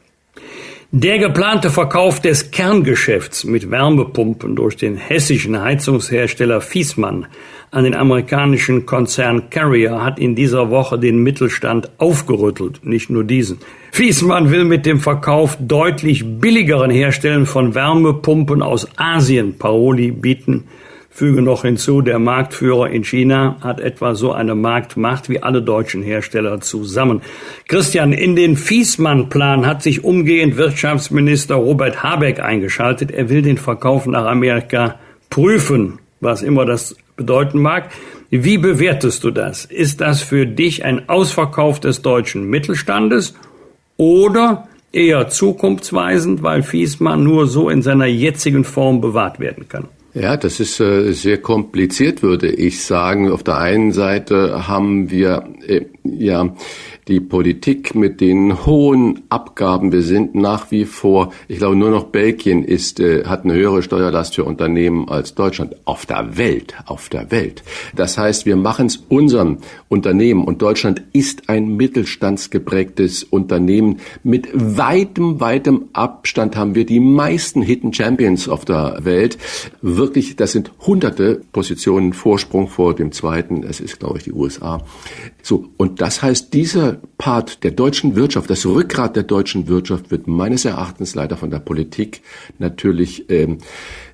Der 0.93 1.19
geplante 1.19 1.71
Verkauf 1.71 2.21
des 2.21 2.53
Kerngeschäfts 2.53 3.43
mit 3.43 3.73
Wärmepumpen 3.73 4.55
durch 4.55 4.77
den 4.77 4.97
hessischen 4.97 5.61
Heizungshersteller 5.61 6.61
Fiesmann 6.61 7.27
an 7.73 7.83
den 7.83 7.97
amerikanischen 7.97 8.87
Konzern 8.87 9.51
Carrier 9.51 10.05
hat 10.05 10.21
in 10.21 10.37
dieser 10.37 10.71
Woche 10.71 10.97
den 10.97 11.25
Mittelstand 11.25 11.91
aufgerüttelt, 11.99 12.87
nicht 12.87 13.11
nur 13.11 13.25
diesen. 13.25 13.59
Fiesmann 13.91 14.53
will 14.53 14.65
mit 14.65 14.87
dem 14.87 15.01
Verkauf 15.01 15.59
deutlich 15.61 16.25
billigeren 16.25 16.93
Herstellen 16.93 17.47
von 17.47 17.75
Wärmepumpen 17.75 18.63
aus 18.63 18.87
Asien 18.97 19.59
Paroli 19.59 20.13
bieten 20.13 20.69
Füge 21.17 21.41
noch 21.41 21.63
hinzu, 21.63 22.03
der 22.03 22.19
Marktführer 22.19 22.91
in 22.91 23.03
China 23.03 23.57
hat 23.63 23.81
etwa 23.81 24.15
so 24.15 24.33
eine 24.33 24.55
Marktmacht 24.55 25.31
wie 25.31 25.43
alle 25.43 25.63
deutschen 25.63 26.03
Hersteller 26.03 26.61
zusammen. 26.61 27.23
Christian, 27.69 28.13
in 28.13 28.37
den 28.37 28.55
Fiesmann-Plan 28.55 29.65
hat 29.65 29.83
sich 29.83 30.05
umgehend 30.05 30.59
Wirtschaftsminister 30.59 31.55
Robert 31.55 32.03
Habeck 32.03 32.41
eingeschaltet. 32.41 33.13
Er 33.13 33.31
will 33.31 33.41
den 33.41 33.57
Verkauf 33.57 34.05
nach 34.05 34.27
Amerika 34.27 34.97
prüfen, 35.31 36.01
was 36.21 36.43
immer 36.43 36.67
das 36.67 36.95
bedeuten 37.17 37.63
mag. 37.63 37.89
Wie 38.29 38.59
bewertest 38.59 39.25
du 39.25 39.31
das? 39.31 39.65
Ist 39.65 40.03
das 40.03 40.21
für 40.21 40.45
dich 40.45 40.85
ein 40.85 41.09
Ausverkauf 41.09 41.81
des 41.81 42.03
deutschen 42.03 42.45
Mittelstandes 42.51 43.33
oder 43.97 44.69
eher 44.93 45.31
zukunftsweisend, 45.31 46.43
weil 46.43 46.63
Fiesmann 46.63 47.25
nur 47.25 47.47
so 47.47 47.71
in 47.71 47.81
seiner 47.81 48.05
jetzigen 48.05 48.65
Form 48.65 49.01
bewahrt 49.01 49.41
werden 49.41 49.67
kann? 49.67 49.89
Ja, 50.19 50.39
das 50.39 50.61
ist 50.61 50.81
äh, 50.81 51.13
sehr 51.13 51.43
kompliziert, 51.43 52.23
würde 52.23 52.51
ich 52.51 52.83
sagen. 52.83 53.31
Auf 53.31 53.43
der 53.43 53.59
einen 53.59 53.93
Seite 53.93 54.67
haben 54.67 55.11
wir 55.11 55.47
äh, 55.67 55.83
ja 56.19 56.55
die 57.09 57.21
Politik 57.21 57.95
mit 57.95 58.21
den 58.21 58.67
hohen 58.67 59.23
Abgaben. 59.29 59.93
Wir 59.93 60.03
sind 60.03 60.35
nach 60.35 60.73
wie 60.73 60.85
vor, 60.85 61.33
ich 61.47 61.59
glaube, 61.59 61.77
nur 61.77 61.91
noch 61.91 62.05
Belgien 62.05 62.65
ist, 62.65 62.99
äh, 62.99 63.25
hat 63.25 63.45
eine 63.45 63.55
höhere 63.55 63.83
Steuerlast 63.83 64.35
für 64.35 64.45
Unternehmen 64.45 65.09
als 65.09 65.35
Deutschland 65.35 65.77
auf 65.85 66.05
der 66.05 66.37
Welt, 66.37 66.75
auf 66.87 67.09
der 67.09 67.31
Welt. 67.31 67.63
Das 67.95 68.19
heißt, 68.19 68.45
wir 68.45 68.57
machen 68.57 68.87
es 68.87 68.97
unseren 69.09 69.59
Unternehmen 69.89 70.45
und 70.45 70.63
Deutschland 70.63 71.03
ist 71.13 71.49
ein 71.49 71.77
mittelstandsgeprägtes 71.77 73.23
Unternehmen. 73.23 74.01
Mit 74.25 74.49
weitem, 74.53 75.41
weitem 75.41 75.85
Abstand 75.93 76.57
haben 76.57 76.75
wir 76.75 76.87
die 76.87 77.01
meisten 77.01 77.63
Hidden 77.63 77.93
Champions 77.93 78.49
auf 78.49 78.65
der 78.65 78.99
Welt. 79.05 79.39
Wirklich, 79.81 80.35
das 80.35 80.51
sind 80.51 80.73
hunderte 80.81 81.41
Positionen 81.53 82.13
Vorsprung 82.13 82.67
vor 82.67 82.95
dem 82.95 83.13
zweiten. 83.13 83.63
Es 83.63 83.79
ist, 83.79 84.01
glaube 84.01 84.19
ich, 84.19 84.25
die 84.25 84.33
USA. 84.33 84.83
So. 85.43 85.67
Und 85.77 85.96
das 85.97 86.23
heißt, 86.23 86.53
dieser 86.53 86.99
Part 87.19 87.65
der 87.65 87.71
deutschen 87.71 88.17
Wirtschaft, 88.17 88.51
das 88.51 88.65
Rückgrat 88.67 89.17
der 89.17 89.23
deutschen 89.23 89.69
Wirtschaft 89.69 90.11
wird 90.11 90.27
meines 90.27 90.65
Erachtens 90.65 91.15
leider 91.15 91.37
von 91.37 91.51
der 91.51 91.59
Politik 91.59 92.23
natürlich 92.59 93.29
ähm, 93.31 93.59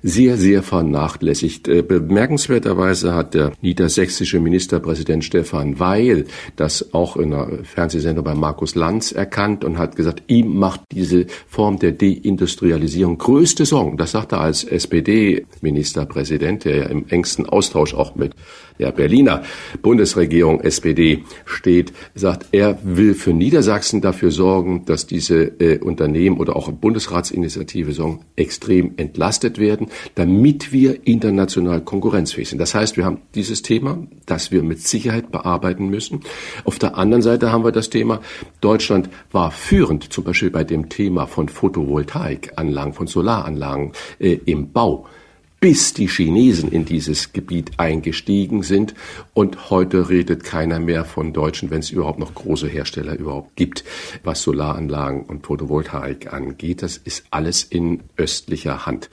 sehr, 0.03 0.37
sehr 0.37 0.61
vernachlässigt. 0.61 1.69
Äh, 1.69 1.81
bemerkenswerterweise 1.81 3.15
hat 3.15 3.33
der 3.33 3.53
niedersächsische 3.61 4.39
Ministerpräsident 4.39 5.23
Stefan 5.23 5.79
Weil 5.79 6.25
das 6.57 6.93
auch 6.93 7.15
in 7.15 7.33
einer 7.33 7.63
Fernsehsendung 7.63 8.25
bei 8.25 8.35
Markus 8.35 8.75
Lanz 8.75 9.13
erkannt 9.13 9.63
und 9.63 9.77
hat 9.77 9.95
gesagt, 9.95 10.23
ihm 10.27 10.57
macht 10.57 10.81
diese 10.91 11.25
Form 11.47 11.79
der 11.79 11.93
Deindustrialisierung 11.93 13.17
größte 13.17 13.65
Sorgen. 13.65 13.97
Das 13.97 14.11
sagt 14.11 14.33
er 14.33 14.41
als 14.41 14.65
SPD-Ministerpräsident, 14.65 16.65
der 16.65 16.75
ja 16.75 16.85
im 16.85 17.07
engsten 17.07 17.45
Austausch 17.45 17.93
auch 17.93 18.15
mit 18.15 18.35
der 18.79 18.91
Berliner 18.91 19.43
Bundesregierung 19.81 20.61
SPD 20.61 21.23
steht, 21.45 21.93
sagt, 22.15 22.47
er 22.51 22.79
will 22.83 23.13
für 23.13 23.33
Niedersachsen 23.33 24.01
dafür 24.01 24.31
sorgen, 24.31 24.85
dass 24.85 25.05
diese 25.05 25.43
äh, 25.59 25.79
Unternehmen 25.79 26.37
oder 26.37 26.55
auch 26.55 26.71
Bundesratsinitiative 26.71 27.93
sorgen, 27.93 28.25
extrem 28.35 28.93
entlastet 28.97 29.59
werden, 29.59 29.87
damit 30.15 30.71
wir 30.71 31.07
international 31.07 31.81
konkurrenzfähig 31.81 32.49
sind. 32.49 32.59
Das 32.59 32.75
heißt, 32.75 32.97
wir 32.97 33.05
haben 33.05 33.19
dieses 33.35 33.61
Thema, 33.61 33.97
das 34.25 34.51
wir 34.51 34.63
mit 34.63 34.81
Sicherheit 34.81 35.31
bearbeiten 35.31 35.87
müssen. 35.89 36.21
Auf 36.63 36.79
der 36.79 36.97
anderen 36.97 37.21
Seite 37.21 37.51
haben 37.51 37.63
wir 37.63 37.71
das 37.71 37.89
Thema, 37.89 38.21
Deutschland 38.61 39.09
war 39.31 39.51
führend, 39.51 40.11
zum 40.11 40.23
Beispiel 40.23 40.49
bei 40.49 40.63
dem 40.63 40.89
Thema 40.89 41.27
von 41.27 41.49
Photovoltaikanlagen, 41.49 42.93
von 42.93 43.07
Solaranlagen 43.07 43.93
äh, 44.19 44.39
im 44.45 44.71
Bau 44.71 45.07
bis 45.63 45.93
die 45.93 46.09
Chinesen 46.09 46.73
in 46.73 46.83
dieses 46.83 47.31
Gebiet 47.31 47.71
eingestiegen 47.77 48.63
sind. 48.63 48.93
Und 49.33 49.69
heute 49.69 50.09
redet 50.09 50.43
keiner 50.43 50.81
mehr 50.81 51.05
von 51.05 51.31
Deutschen, 51.31 51.71
wenn 51.71 51.79
es 51.79 51.89
überhaupt 51.89 52.19
noch 52.19 52.33
große 52.33 52.67
Hersteller 52.67 53.17
überhaupt 53.17 53.55
gibt, 53.55 53.85
was 54.25 54.41
Solaranlagen 54.41 55.21
und 55.21 55.45
Photovoltaik 55.45 56.33
angeht. 56.33 56.83
Das 56.83 56.97
ist 56.97 57.23
alles 57.31 57.63
in 57.63 58.01
östlicher 58.17 58.85
Hand. 58.85 59.09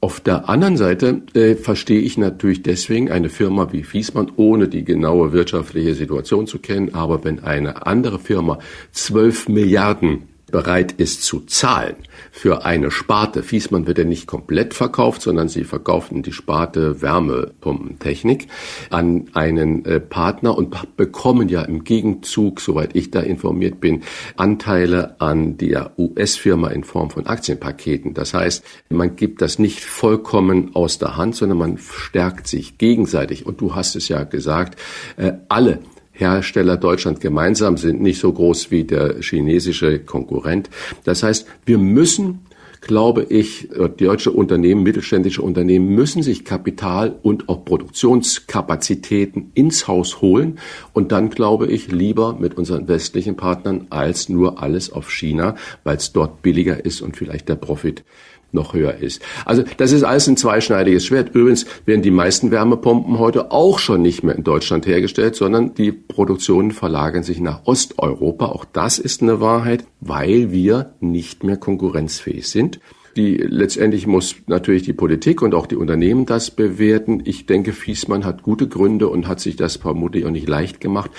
Auf 0.00 0.20
der 0.20 0.48
anderen 0.48 0.76
Seite 0.76 1.22
äh, 1.34 1.56
verstehe 1.56 2.00
ich 2.00 2.18
natürlich 2.18 2.62
deswegen 2.62 3.10
eine 3.10 3.28
Firma 3.28 3.72
wie 3.72 3.82
Fiesmann, 3.82 4.30
ohne 4.36 4.68
die 4.68 4.84
genaue 4.84 5.32
wirtschaftliche 5.32 5.94
Situation 5.94 6.46
zu 6.46 6.60
kennen, 6.60 6.94
aber 6.94 7.24
wenn 7.24 7.42
eine 7.42 7.84
andere 7.86 8.20
Firma 8.20 8.60
zwölf 8.92 9.48
Milliarden 9.48 10.28
bereit 10.50 10.92
ist 10.92 11.22
zu 11.22 11.40
zahlen 11.40 11.96
für 12.38 12.64
eine 12.64 12.92
Sparte, 12.92 13.42
Fiesmann 13.42 13.88
wird 13.88 13.98
ja 13.98 14.04
nicht 14.04 14.28
komplett 14.28 14.72
verkauft, 14.72 15.22
sondern 15.22 15.48
sie 15.48 15.64
verkauften 15.64 16.22
die 16.22 16.32
Sparte 16.32 17.02
Wärmepumpentechnik 17.02 18.46
an 18.90 19.28
einen 19.34 19.84
äh, 19.84 19.98
Partner 19.98 20.56
und 20.56 20.96
bekommen 20.96 21.48
ja 21.48 21.62
im 21.62 21.82
Gegenzug, 21.82 22.60
soweit 22.60 22.94
ich 22.94 23.10
da 23.10 23.20
informiert 23.20 23.80
bin, 23.80 24.02
Anteile 24.36 25.20
an 25.20 25.56
der 25.58 25.98
US-Firma 25.98 26.68
in 26.68 26.84
Form 26.84 27.10
von 27.10 27.26
Aktienpaketen. 27.26 28.14
Das 28.14 28.34
heißt, 28.34 28.64
man 28.88 29.16
gibt 29.16 29.42
das 29.42 29.58
nicht 29.58 29.80
vollkommen 29.80 30.76
aus 30.76 30.98
der 30.98 31.16
Hand, 31.16 31.34
sondern 31.34 31.58
man 31.58 31.78
stärkt 31.78 32.46
sich 32.46 32.78
gegenseitig. 32.78 33.46
Und 33.46 33.60
du 33.60 33.74
hast 33.74 33.96
es 33.96 34.08
ja 34.08 34.22
gesagt, 34.22 34.78
äh, 35.16 35.32
alle 35.48 35.80
Hersteller 36.18 36.76
Deutschland 36.76 37.20
gemeinsam 37.20 37.76
sind 37.76 38.00
nicht 38.00 38.18
so 38.18 38.32
groß 38.32 38.70
wie 38.72 38.84
der 38.84 39.20
chinesische 39.20 40.00
Konkurrent. 40.00 40.68
Das 41.04 41.22
heißt, 41.22 41.46
wir 41.64 41.78
müssen 41.78 42.40
glaube 42.80 43.24
ich, 43.28 43.68
deutsche 43.96 44.30
Unternehmen, 44.30 44.82
mittelständische 44.82 45.42
Unternehmen 45.42 45.94
müssen 45.94 46.22
sich 46.22 46.44
Kapital 46.44 47.18
und 47.22 47.48
auch 47.48 47.64
Produktionskapazitäten 47.64 49.50
ins 49.54 49.88
Haus 49.88 50.20
holen 50.20 50.58
und 50.92 51.12
dann 51.12 51.30
glaube 51.30 51.66
ich 51.66 51.90
lieber 51.90 52.36
mit 52.38 52.56
unseren 52.56 52.88
westlichen 52.88 53.36
Partnern 53.36 53.88
als 53.90 54.28
nur 54.28 54.62
alles 54.62 54.92
auf 54.92 55.10
China, 55.10 55.56
weil 55.84 55.96
es 55.96 56.12
dort 56.12 56.42
billiger 56.42 56.84
ist 56.84 57.00
und 57.00 57.16
vielleicht 57.16 57.48
der 57.48 57.56
Profit 57.56 58.04
noch 58.52 58.74
höher 58.74 58.94
ist. 58.94 59.22
Also 59.44 59.62
das 59.76 59.92
ist 59.92 60.04
alles 60.04 60.26
ein 60.26 60.36
zweischneidiges 60.36 61.04
Schwert. 61.04 61.34
Übrigens 61.34 61.66
werden 61.84 62.02
die 62.02 62.10
meisten 62.10 62.50
Wärmepumpen 62.50 63.18
heute 63.18 63.50
auch 63.50 63.78
schon 63.78 64.02
nicht 64.02 64.22
mehr 64.22 64.34
in 64.34 64.44
Deutschland 64.44 64.86
hergestellt, 64.86 65.36
sondern 65.36 65.74
die 65.74 65.92
Produktionen 65.92 66.70
verlagern 66.70 67.22
sich 67.22 67.40
nach 67.40 67.66
Osteuropa. 67.66 68.46
Auch 68.46 68.64
das 68.64 68.98
ist 68.98 69.22
eine 69.22 69.40
Wahrheit, 69.40 69.84
weil 70.00 70.50
wir 70.50 70.94
nicht 71.00 71.44
mehr 71.44 71.56
konkurrenzfähig 71.56 72.48
sind. 72.48 72.80
Die, 73.18 73.36
letztendlich 73.36 74.06
muss 74.06 74.36
natürlich 74.46 74.84
die 74.84 74.92
Politik 74.92 75.42
und 75.42 75.52
auch 75.52 75.66
die 75.66 75.74
Unternehmen 75.74 76.24
das 76.24 76.52
bewerten. 76.52 77.20
Ich 77.24 77.46
denke, 77.46 77.72
Fiesmann 77.72 78.24
hat 78.24 78.44
gute 78.44 78.68
Gründe 78.68 79.08
und 79.08 79.26
hat 79.26 79.40
sich 79.40 79.56
das 79.56 79.74
vermutlich 79.74 80.24
auch 80.24 80.30
nicht 80.30 80.48
leicht 80.48 80.80
gemacht, 80.80 81.10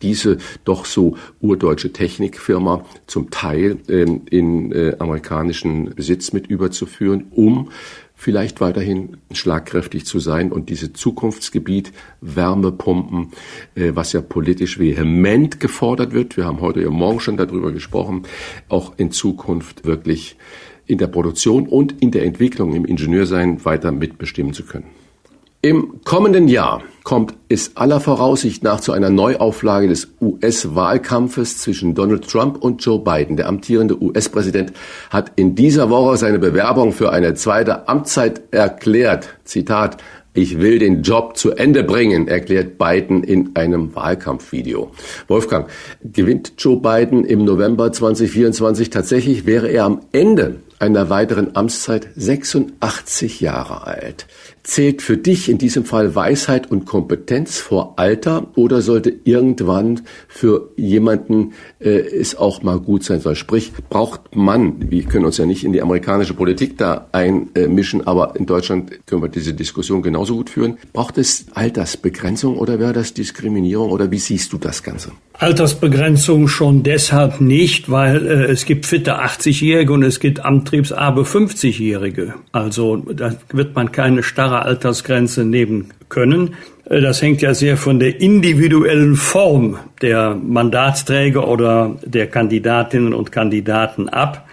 diese 0.00 0.38
doch 0.62 0.84
so 0.84 1.16
urdeutsche 1.40 1.92
Technikfirma 1.92 2.84
zum 3.08 3.30
Teil 3.30 3.78
ähm, 3.88 4.22
in 4.30 4.70
äh, 4.70 4.94
amerikanischen 5.00 5.96
Besitz 5.96 6.32
mit 6.32 6.46
überzuführen, 6.46 7.26
um 7.32 7.70
vielleicht 8.14 8.60
weiterhin 8.60 9.16
schlagkräftig 9.32 10.06
zu 10.06 10.20
sein 10.20 10.52
und 10.52 10.70
diese 10.70 10.92
Zukunftsgebiet 10.92 11.92
Wärmepumpen, 12.20 13.32
äh, 13.74 13.90
was 13.94 14.12
ja 14.12 14.20
politisch 14.20 14.78
vehement 14.78 15.58
gefordert 15.58 16.12
wird, 16.12 16.36
wir 16.36 16.44
haben 16.44 16.60
heute 16.60 16.82
ja 16.82 16.90
morgen 16.90 17.18
schon 17.18 17.36
darüber 17.36 17.72
gesprochen, 17.72 18.22
auch 18.68 18.92
in 18.96 19.10
Zukunft 19.10 19.84
wirklich 19.86 20.36
in 20.88 20.98
der 20.98 21.06
Produktion 21.06 21.68
und 21.68 22.02
in 22.02 22.10
der 22.10 22.24
Entwicklung 22.24 22.74
im 22.74 22.84
Ingenieursein 22.84 23.64
weiter 23.64 23.92
mitbestimmen 23.92 24.52
zu 24.52 24.64
können. 24.64 24.86
Im 25.60 26.04
kommenden 26.04 26.46
Jahr 26.46 26.82
kommt 27.02 27.34
es 27.48 27.76
aller 27.76 27.98
Voraussicht 27.98 28.62
nach 28.62 28.78
zu 28.78 28.92
einer 28.92 29.10
Neuauflage 29.10 29.88
des 29.88 30.06
US-Wahlkampfes 30.20 31.58
zwischen 31.58 31.96
Donald 31.96 32.30
Trump 32.30 32.62
und 32.62 32.84
Joe 32.84 33.00
Biden. 33.00 33.36
Der 33.36 33.48
amtierende 33.48 34.00
US-Präsident 34.00 34.72
hat 35.10 35.32
in 35.34 35.56
dieser 35.56 35.90
Woche 35.90 36.16
seine 36.16 36.38
Bewerbung 36.38 36.92
für 36.92 37.10
eine 37.10 37.34
zweite 37.34 37.88
Amtszeit 37.88 38.40
erklärt. 38.52 39.30
Zitat, 39.42 39.96
ich 40.32 40.60
will 40.60 40.78
den 40.78 41.02
Job 41.02 41.36
zu 41.36 41.50
Ende 41.50 41.82
bringen, 41.82 42.28
erklärt 42.28 42.78
Biden 42.78 43.24
in 43.24 43.56
einem 43.56 43.96
Wahlkampfvideo. 43.96 44.92
Wolfgang, 45.26 45.68
gewinnt 46.04 46.52
Joe 46.58 46.76
Biden 46.76 47.24
im 47.24 47.44
November 47.44 47.90
2024 47.90 48.90
tatsächlich, 48.90 49.44
wäre 49.44 49.66
er 49.66 49.86
am 49.86 50.02
Ende 50.12 50.60
einer 50.78 51.10
weiteren 51.10 51.56
Amtszeit 51.56 52.08
86 52.16 53.40
Jahre 53.40 53.86
alt. 53.86 54.26
Zählt 54.62 55.02
für 55.02 55.16
dich 55.16 55.48
in 55.48 55.58
diesem 55.58 55.84
Fall 55.84 56.14
Weisheit 56.14 56.70
und 56.70 56.84
Kompetenz 56.84 57.58
vor 57.58 57.94
Alter 57.98 58.48
oder 58.54 58.82
sollte 58.82 59.14
irgendwann 59.24 60.02
für 60.28 60.70
jemanden 60.76 61.54
äh, 61.80 61.88
es 61.88 62.36
auch 62.36 62.62
mal 62.62 62.78
gut 62.78 63.02
sein 63.02 63.20
soll? 63.20 63.34
Sprich, 63.34 63.72
braucht 63.88 64.36
man, 64.36 64.90
wir 64.90 65.04
können 65.04 65.24
uns 65.24 65.38
ja 65.38 65.46
nicht 65.46 65.64
in 65.64 65.72
die 65.72 65.82
amerikanische 65.82 66.34
Politik 66.34 66.76
da 66.76 67.08
einmischen, 67.12 68.06
aber 68.06 68.36
in 68.36 68.46
Deutschland 68.46 69.06
können 69.06 69.22
wir 69.22 69.28
diese 69.28 69.54
Diskussion 69.54 70.02
genauso 70.02 70.36
gut 70.36 70.50
führen. 70.50 70.78
Braucht 70.92 71.18
es 71.18 71.46
Altersbegrenzung 71.54 72.58
oder 72.58 72.78
wäre 72.78 72.92
das 72.92 73.14
Diskriminierung 73.14 73.90
oder 73.90 74.10
wie 74.10 74.18
siehst 74.18 74.52
du 74.52 74.58
das 74.58 74.82
Ganze? 74.82 75.12
Altersbegrenzung 75.40 76.48
schon 76.48 76.82
deshalb 76.82 77.40
nicht, 77.40 77.88
weil 77.88 78.26
äh, 78.26 78.44
es 78.46 78.64
gibt 78.64 78.86
fitte 78.86 79.20
80-Jährige 79.22 79.92
und 79.92 80.02
es 80.02 80.18
gibt 80.18 80.44
antriebsarbe 80.44 81.22
50-Jährige. 81.22 82.34
Also 82.50 82.96
da 82.96 83.36
wird 83.52 83.76
man 83.76 83.92
keine 83.92 84.24
starre 84.24 84.62
Altersgrenze 84.62 85.44
nehmen 85.44 85.90
können. 86.08 86.56
Äh, 86.86 87.00
das 87.00 87.22
hängt 87.22 87.40
ja 87.40 87.54
sehr 87.54 87.76
von 87.76 88.00
der 88.00 88.20
individuellen 88.20 89.14
Form 89.14 89.78
der 90.02 90.34
Mandatsträger 90.34 91.46
oder 91.46 91.96
der 92.04 92.26
Kandidatinnen 92.26 93.14
und 93.14 93.30
Kandidaten 93.30 94.08
ab. 94.08 94.48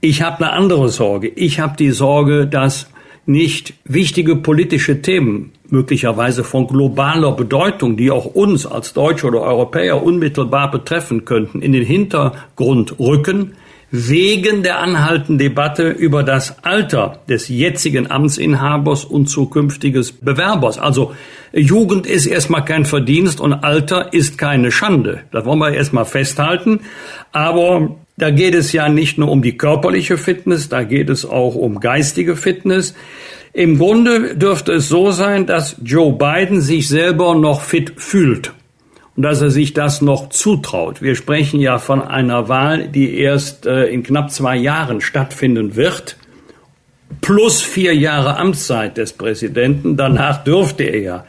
Ich 0.00 0.22
habe 0.22 0.38
eine 0.38 0.52
andere 0.54 0.88
Sorge. 0.88 1.28
Ich 1.28 1.60
habe 1.60 1.76
die 1.76 1.90
Sorge, 1.90 2.46
dass 2.46 2.88
nicht 3.26 3.74
wichtige 3.84 4.36
politische 4.36 5.02
Themen, 5.02 5.52
möglicherweise 5.72 6.44
von 6.44 6.66
globaler 6.66 7.32
Bedeutung, 7.32 7.96
die 7.96 8.10
auch 8.10 8.26
uns 8.26 8.66
als 8.66 8.92
Deutsche 8.92 9.26
oder 9.26 9.40
Europäer 9.40 10.02
unmittelbar 10.02 10.70
betreffen 10.70 11.24
könnten, 11.24 11.62
in 11.62 11.72
den 11.72 11.84
Hintergrund 11.84 13.00
rücken, 13.00 13.52
wegen 13.90 14.62
der 14.62 14.80
anhaltenden 14.80 15.38
Debatte 15.38 15.90
über 15.90 16.22
das 16.22 16.62
Alter 16.62 17.20
des 17.28 17.48
jetzigen 17.48 18.10
Amtsinhabers 18.10 19.04
und 19.04 19.26
zukünftiges 19.26 20.12
Bewerbers. 20.12 20.78
Also 20.78 21.14
Jugend 21.52 22.06
ist 22.06 22.26
erstmal 22.26 22.64
kein 22.64 22.84
Verdienst 22.84 23.40
und 23.40 23.52
Alter 23.52 24.12
ist 24.12 24.38
keine 24.38 24.72
Schande. 24.72 25.20
Das 25.30 25.44
wollen 25.44 25.58
wir 25.58 25.72
erstmal 25.72 26.06
festhalten. 26.06 26.80
Aber 27.32 27.96
da 28.16 28.30
geht 28.30 28.54
es 28.54 28.72
ja 28.72 28.88
nicht 28.88 29.18
nur 29.18 29.30
um 29.30 29.42
die 29.42 29.56
körperliche 29.56 30.18
Fitness, 30.18 30.68
da 30.68 30.84
geht 30.84 31.10
es 31.10 31.24
auch 31.24 31.54
um 31.54 31.80
geistige 31.80 32.36
Fitness. 32.36 32.94
Im 33.54 33.78
Grunde 33.78 34.34
dürfte 34.34 34.72
es 34.72 34.88
so 34.88 35.10
sein, 35.10 35.46
dass 35.46 35.76
Joe 35.84 36.12
Biden 36.14 36.62
sich 36.62 36.88
selber 36.88 37.34
noch 37.34 37.60
fit 37.60 37.92
fühlt 37.96 38.52
und 39.14 39.24
dass 39.24 39.42
er 39.42 39.50
sich 39.50 39.74
das 39.74 40.00
noch 40.00 40.30
zutraut. 40.30 41.02
Wir 41.02 41.16
sprechen 41.16 41.60
ja 41.60 41.78
von 41.78 42.00
einer 42.00 42.48
Wahl, 42.48 42.88
die 42.88 43.18
erst 43.18 43.66
äh, 43.66 43.86
in 43.86 44.02
knapp 44.02 44.30
zwei 44.30 44.56
Jahren 44.56 45.02
stattfinden 45.02 45.76
wird, 45.76 46.16
plus 47.20 47.60
vier 47.60 47.94
Jahre 47.94 48.38
Amtszeit 48.38 48.96
des 48.96 49.12
Präsidenten. 49.12 49.98
Danach 49.98 50.44
dürfte 50.44 50.84
er 50.84 51.00
ja 51.00 51.24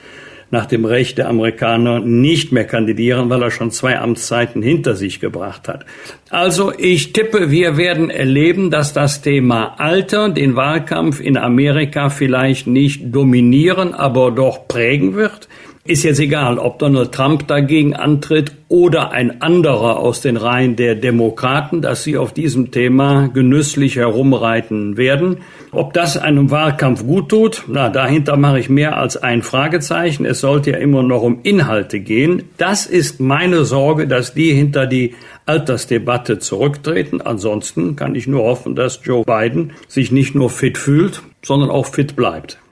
nach 0.54 0.68
dem 0.68 0.86
Recht 0.86 1.18
der 1.18 1.30
Amerikaner 1.30 2.00
nicht 2.00 2.52
mehr 2.52 2.66
kandidieren, 2.66 3.28
weil 3.32 3.42
er 3.42 3.50
schon 3.50 3.72
zwei 3.72 3.98
Amtszeiten 3.98 4.62
hinter 4.62 4.96
sich 4.96 5.20
gebracht 5.20 5.68
hat. 5.68 5.84
Also 6.30 6.72
ich 6.78 7.12
tippe, 7.12 7.50
wir 7.50 7.76
werden 7.76 8.12
erleben, 8.12 8.70
dass 8.70 8.94
das 8.94 9.24
Thema 9.24 9.80
Alter 9.80 10.30
den 10.30 10.56
Wahlkampf 10.56 11.20
in 11.20 11.38
Amerika 11.38 12.10
vielleicht 12.10 12.68
nicht 12.68 13.14
dominieren, 13.14 13.96
aber 13.96 14.30
doch 14.30 14.68
prägen 14.68 15.16
wird. 15.16 15.50
Ist 15.86 16.04
jetzt 16.04 16.22
egal, 16.22 16.60
ob 16.60 16.80
Donald 16.80 17.12
Trump 17.12 17.46
dagegen 17.46 17.94
antritt 17.94 18.54
oder 18.70 19.12
ein 19.12 19.42
anderer 19.42 20.00
aus 20.00 20.22
den 20.22 20.38
Reihen 20.38 20.78
der 20.78 20.96
Demokraten, 20.96 21.82
dass 21.82 22.06
sie 22.06 22.16
auf 22.18 22.32
diesem 22.32 22.72
Thema 22.72 23.28
genüsslich 23.28 23.98
herumreiten 23.98 24.96
werden. 24.96 25.40
Ob 25.74 25.92
das 25.92 26.16
einem 26.16 26.52
Wahlkampf 26.52 27.06
gut 27.06 27.28
tut, 27.28 27.66
na, 27.68 27.90
dahinter 27.90 28.38
mache 28.38 28.60
ich 28.60 28.70
mehr 28.70 28.96
als 28.96 29.18
ein 29.18 29.42
Fragezeichen. 29.42 30.26
Es 30.26 30.40
sollte 30.40 30.72
ja 30.72 30.78
immer 30.78 31.04
noch 31.04 31.22
um 31.22 31.40
Inhalte 31.44 32.00
gehen. 32.00 32.44
Das 32.56 32.86
ist 32.86 33.20
meine 33.20 33.66
Sorge, 33.66 34.08
dass 34.08 34.34
die 34.34 34.54
hinter 34.54 34.88
die 34.88 35.16
Altersdebatte 35.46 36.40
zurücktreten. 36.40 37.20
Ansonsten 37.20 37.98
kann 37.98 38.16
ich 38.16 38.26
nur 38.26 38.46
hoffen, 38.46 38.76
dass 38.76 39.02
Joe 39.04 39.26
Biden 39.26 39.74
sich 39.90 40.14
nicht 40.14 40.34
nur 40.34 40.50
fit 40.50 40.78
fühlt, 40.78 41.24
sondern 41.42 41.70
auch 41.70 41.88
fit 41.88 42.16
bleibt. 42.16 42.63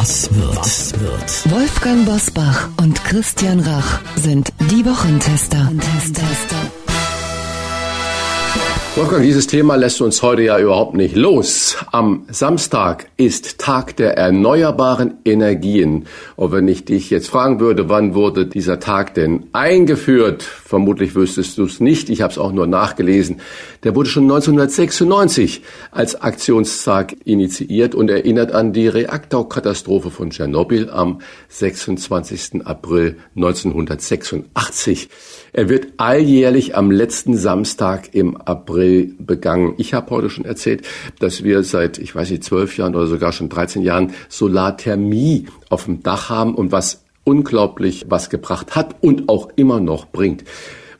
Was 0.00 0.32
wird? 0.32 0.56
Was 0.56 1.00
wird? 1.00 1.50
Wolfgang 1.50 2.06
Bosbach 2.06 2.68
und 2.76 3.02
Christian 3.02 3.58
Rach 3.58 3.98
sind 4.14 4.52
die 4.70 4.86
Wochentester. 4.86 5.72
Wolfgang, 8.98 9.22
dieses 9.22 9.46
Thema 9.46 9.76
lässt 9.76 10.00
uns 10.00 10.22
heute 10.22 10.42
ja 10.42 10.58
überhaupt 10.58 10.94
nicht 10.94 11.14
los. 11.14 11.76
Am 11.92 12.24
Samstag 12.32 13.06
ist 13.16 13.58
Tag 13.58 13.94
der 13.96 14.18
erneuerbaren 14.18 15.18
Energien. 15.24 16.06
Und 16.34 16.50
wenn 16.50 16.66
ich 16.66 16.84
dich 16.84 17.08
jetzt 17.08 17.28
fragen 17.28 17.60
würde, 17.60 17.88
wann 17.88 18.16
wurde 18.16 18.44
dieser 18.44 18.80
Tag 18.80 19.14
denn 19.14 19.44
eingeführt? 19.52 20.42
Vermutlich 20.42 21.14
wüsstest 21.14 21.58
du 21.58 21.66
es 21.66 21.78
nicht. 21.78 22.10
Ich 22.10 22.22
habe 22.22 22.32
es 22.32 22.38
auch 22.38 22.50
nur 22.50 22.66
nachgelesen. 22.66 23.40
Der 23.84 23.94
wurde 23.94 24.08
schon 24.08 24.24
1996 24.24 25.62
als 25.92 26.20
Aktionstag 26.20 27.14
initiiert 27.24 27.94
und 27.94 28.10
erinnert 28.10 28.50
an 28.50 28.72
die 28.72 28.88
Reaktorkatastrophe 28.88 30.10
von 30.10 30.30
Tschernobyl 30.30 30.90
am 30.90 31.20
26. 31.50 32.66
April 32.66 33.18
1986. 33.36 35.08
Er 35.52 35.68
wird 35.68 35.86
alljährlich 35.98 36.76
am 36.76 36.90
letzten 36.90 37.36
Samstag 37.36 38.12
im 38.12 38.36
April 38.36 38.87
begangen. 39.18 39.74
Ich 39.78 39.94
habe 39.94 40.10
heute 40.10 40.30
schon 40.30 40.44
erzählt, 40.44 40.86
dass 41.18 41.44
wir 41.44 41.62
seit, 41.62 41.98
ich 41.98 42.14
weiß 42.14 42.30
nicht, 42.30 42.44
zwölf 42.44 42.76
Jahren 42.76 42.94
oder 42.94 43.06
sogar 43.06 43.32
schon 43.32 43.48
13 43.48 43.82
Jahren 43.82 44.12
Solarthermie 44.28 45.46
auf 45.68 45.84
dem 45.84 46.02
Dach 46.02 46.28
haben 46.30 46.54
und 46.54 46.72
was 46.72 47.04
unglaublich 47.24 48.06
was 48.08 48.30
gebracht 48.30 48.74
hat 48.74 48.96
und 49.02 49.28
auch 49.28 49.50
immer 49.56 49.80
noch 49.80 50.06
bringt. 50.06 50.44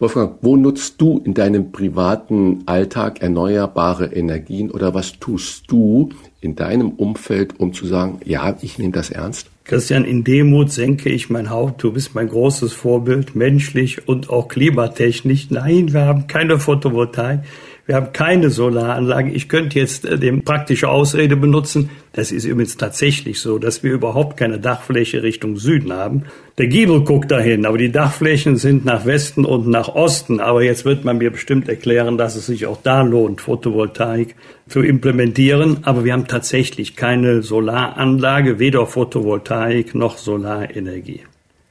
Wolfgang, 0.00 0.36
wo 0.42 0.56
nutzt 0.56 1.00
du 1.00 1.20
in 1.24 1.34
deinem 1.34 1.72
privaten 1.72 2.62
Alltag 2.66 3.20
erneuerbare 3.20 4.06
Energien 4.06 4.70
oder 4.70 4.94
was 4.94 5.18
tust 5.18 5.64
du 5.68 6.10
in 6.40 6.54
deinem 6.54 6.90
Umfeld, 6.90 7.58
um 7.58 7.72
zu 7.72 7.84
sagen, 7.86 8.20
ja, 8.24 8.56
ich 8.62 8.78
nehme 8.78 8.92
das 8.92 9.10
ernst? 9.10 9.50
Christian, 9.64 10.04
in 10.04 10.22
Demut 10.22 10.70
senke 10.70 11.10
ich 11.10 11.30
mein 11.30 11.50
Haupt. 11.50 11.82
Du 11.82 11.92
bist 11.92 12.14
mein 12.14 12.28
großes 12.28 12.72
Vorbild, 12.72 13.34
menschlich 13.34 14.06
und 14.06 14.30
auch 14.30 14.46
klimatechnisch. 14.46 15.50
Nein, 15.50 15.92
wir 15.92 16.02
haben 16.02 16.28
keine 16.28 16.60
Photovoltaik. 16.60 17.40
Wir 17.88 17.96
haben 17.96 18.12
keine 18.12 18.50
Solaranlage. 18.50 19.30
Ich 19.30 19.48
könnte 19.48 19.78
jetzt 19.78 20.04
äh, 20.04 20.18
die 20.18 20.30
praktische 20.30 20.90
Ausrede 20.90 21.36
benutzen. 21.36 21.88
Das 22.12 22.32
ist 22.32 22.44
übrigens 22.44 22.76
tatsächlich 22.76 23.40
so, 23.40 23.58
dass 23.58 23.82
wir 23.82 23.92
überhaupt 23.92 24.36
keine 24.36 24.58
Dachfläche 24.58 25.22
Richtung 25.22 25.56
Süden 25.56 25.94
haben. 25.94 26.24
Der 26.58 26.66
Giebel 26.66 27.02
guckt 27.02 27.30
dahin, 27.30 27.64
aber 27.64 27.78
die 27.78 27.90
Dachflächen 27.90 28.58
sind 28.58 28.84
nach 28.84 29.06
Westen 29.06 29.46
und 29.46 29.68
nach 29.68 29.88
Osten. 29.88 30.38
Aber 30.38 30.62
jetzt 30.62 30.84
wird 30.84 31.06
man 31.06 31.16
mir 31.16 31.30
bestimmt 31.30 31.66
erklären, 31.70 32.18
dass 32.18 32.36
es 32.36 32.44
sich 32.44 32.66
auch 32.66 32.78
da 32.82 33.00
lohnt, 33.00 33.40
Photovoltaik 33.40 34.34
zu 34.68 34.82
implementieren. 34.82 35.78
Aber 35.84 36.04
wir 36.04 36.12
haben 36.12 36.26
tatsächlich 36.26 36.94
keine 36.94 37.42
Solaranlage, 37.42 38.58
weder 38.58 38.86
Photovoltaik 38.86 39.94
noch 39.94 40.18
Solarenergie. 40.18 41.22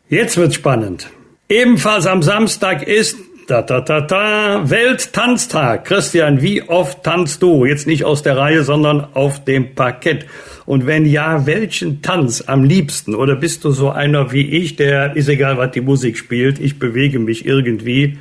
Jetzt 0.10 0.36
wird's 0.36 0.56
spannend. 0.56 1.12
Ebenfalls 1.48 2.08
am 2.08 2.24
Samstag 2.24 2.88
ist 2.88 3.20
da, 3.48 3.62
da, 3.62 3.80
da, 3.80 4.02
da. 4.02 4.70
Welttanztag. 4.70 5.86
Christian, 5.86 6.42
wie 6.42 6.64
oft 6.64 7.04
tanzt 7.04 7.42
du? 7.42 7.66
Jetzt 7.66 7.88
nicht 7.88 8.04
aus 8.04 8.22
der 8.22 8.38
Reihe, 8.38 8.64
sondern 8.64 9.08
auf 9.14 9.44
dem 9.44 9.74
Parkett. 9.74 10.26
Und 10.66 10.86
wenn 10.86 11.06
ja, 11.06 11.46
welchen 11.48 12.02
Tanz 12.02 12.44
am 12.46 12.66
liebsten? 12.66 13.16
Oder 13.16 13.38
bist 13.38 13.64
du 13.64 13.72
so 13.72 13.90
einer 13.90 14.34
wie 14.34 14.46
ich, 14.46 14.76
der 14.76 15.16
ist 15.16 15.30
egal, 15.30 15.58
was 15.58 15.72
die 15.72 15.82
Musik 15.82 16.18
spielt, 16.18 16.60
ich 16.60 16.78
bewege 16.78 17.20
mich 17.20 17.46
irgendwie, 17.46 18.18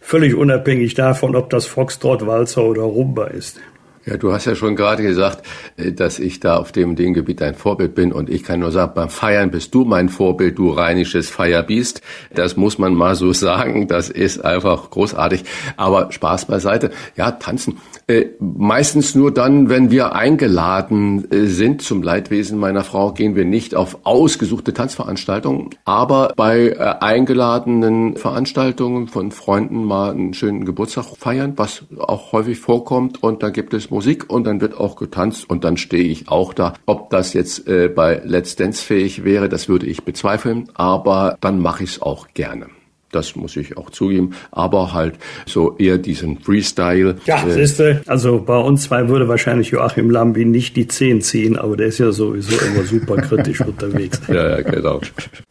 völlig 0.00 0.34
unabhängig 0.34 0.94
davon, 0.94 1.34
ob 1.34 1.50
das 1.50 1.66
Foxtrot, 1.66 2.24
Walzer 2.24 2.62
oder 2.62 2.82
Rumba 2.82 3.26
ist? 3.26 3.60
Ja, 4.08 4.16
du 4.16 4.32
hast 4.32 4.46
ja 4.46 4.54
schon 4.54 4.74
gerade 4.74 5.02
gesagt, 5.02 5.44
äh, 5.76 5.92
dass 5.92 6.18
ich 6.18 6.40
da 6.40 6.56
auf 6.56 6.72
dem, 6.72 6.96
dem 6.96 7.12
Gebiet 7.12 7.42
ein 7.42 7.54
Vorbild 7.54 7.94
bin 7.94 8.10
und 8.12 8.30
ich 8.30 8.42
kann 8.42 8.60
nur 8.60 8.72
sagen, 8.72 8.92
beim 8.94 9.10
Feiern 9.10 9.50
bist 9.50 9.74
du 9.74 9.84
mein 9.84 10.08
Vorbild, 10.08 10.56
du 10.56 10.70
rheinisches 10.70 11.28
Feierbiest. 11.28 12.00
Das 12.34 12.56
muss 12.56 12.78
man 12.78 12.94
mal 12.94 13.14
so 13.16 13.32
sagen, 13.34 13.86
das 13.86 14.08
ist 14.08 14.42
einfach 14.44 14.88
großartig. 14.90 15.44
Aber 15.76 16.10
Spaß 16.10 16.46
beiseite. 16.46 16.90
Ja, 17.16 17.32
tanzen. 17.32 17.78
Äh, 18.06 18.26
meistens 18.40 19.14
nur 19.14 19.30
dann, 19.30 19.68
wenn 19.68 19.90
wir 19.90 20.14
eingeladen 20.14 21.30
äh, 21.30 21.46
sind 21.46 21.82
zum 21.82 22.02
Leidwesen 22.02 22.58
meiner 22.58 22.84
Frau, 22.84 23.12
gehen 23.12 23.36
wir 23.36 23.44
nicht 23.44 23.74
auf 23.74 23.98
ausgesuchte 24.04 24.72
Tanzveranstaltungen, 24.72 25.70
aber 25.84 26.32
bei 26.34 26.78
eingeladenen 27.02 28.16
Veranstaltungen 28.16 29.08
von 29.08 29.32
Freunden 29.32 29.84
mal 29.84 30.12
einen 30.12 30.32
schönen 30.32 30.64
Geburtstag 30.64 31.04
feiern, 31.18 31.52
was 31.56 31.82
auch 31.98 32.32
häufig 32.32 32.58
vorkommt 32.58 33.22
und 33.22 33.42
da 33.42 33.50
gibt 33.50 33.74
es 33.74 33.90
Musik 33.98 34.30
und 34.30 34.44
dann 34.44 34.60
wird 34.60 34.78
auch 34.78 34.94
getanzt 34.94 35.50
und 35.50 35.64
dann 35.64 35.76
stehe 35.76 36.04
ich 36.04 36.28
auch 36.28 36.54
da. 36.54 36.74
Ob 36.86 37.10
das 37.10 37.32
jetzt 37.32 37.66
äh, 37.66 37.88
bei 37.88 38.22
Let's 38.24 38.54
Dance 38.54 38.80
fähig 38.80 39.24
wäre, 39.24 39.48
das 39.48 39.68
würde 39.68 39.86
ich 39.86 40.04
bezweifeln, 40.04 40.68
aber 40.74 41.36
dann 41.40 41.58
mache 41.58 41.82
ich 41.82 41.90
es 41.90 42.02
auch 42.02 42.28
gerne. 42.32 42.66
Das 43.10 43.36
muss 43.36 43.56
ich 43.56 43.78
auch 43.78 43.88
zugeben, 43.88 44.32
aber 44.50 44.92
halt 44.92 45.14
so 45.46 45.76
eher 45.78 45.96
diesen 45.96 46.40
Freestyle. 46.40 47.16
Ja, 47.24 47.46
äh, 47.46 47.52
siehste, 47.52 48.02
also 48.06 48.38
bei 48.38 48.58
uns 48.58 48.82
zwei 48.82 49.08
würde 49.08 49.28
wahrscheinlich 49.28 49.70
Joachim 49.70 50.10
Lambi 50.10 50.44
nicht 50.44 50.76
die 50.76 50.88
Zehn 50.88 51.22
ziehen, 51.22 51.56
aber 51.56 51.78
der 51.78 51.86
ist 51.86 51.98
ja 51.98 52.12
sowieso 52.12 52.54
immer 52.66 52.84
super 52.84 53.16
kritisch 53.16 53.60
unterwegs. 53.66 54.20
Ja, 54.28 54.50
ja, 54.50 54.60
genau. 54.60 55.00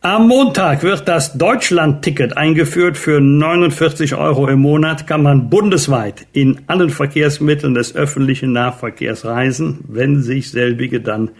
Am 0.01 0.27
Montag 0.27 0.83
wird 0.83 1.07
das 1.07 1.35
Deutschland-Ticket 1.35 2.37
eingeführt. 2.37 2.95
Für 2.95 3.19
49 3.19 4.13
Euro 4.13 4.47
im 4.47 4.59
Monat 4.59 5.07
kann 5.07 5.23
man 5.23 5.49
bundesweit 5.49 6.27
in 6.33 6.61
allen 6.67 6.91
Verkehrsmitteln 6.91 7.73
des 7.73 7.95
öffentlichen 7.95 8.51
Nahverkehrs 8.51 9.25
reisen, 9.25 9.79
wenn 9.87 10.21
sich 10.21 10.51
selbige 10.51 11.01
dann 11.01 11.31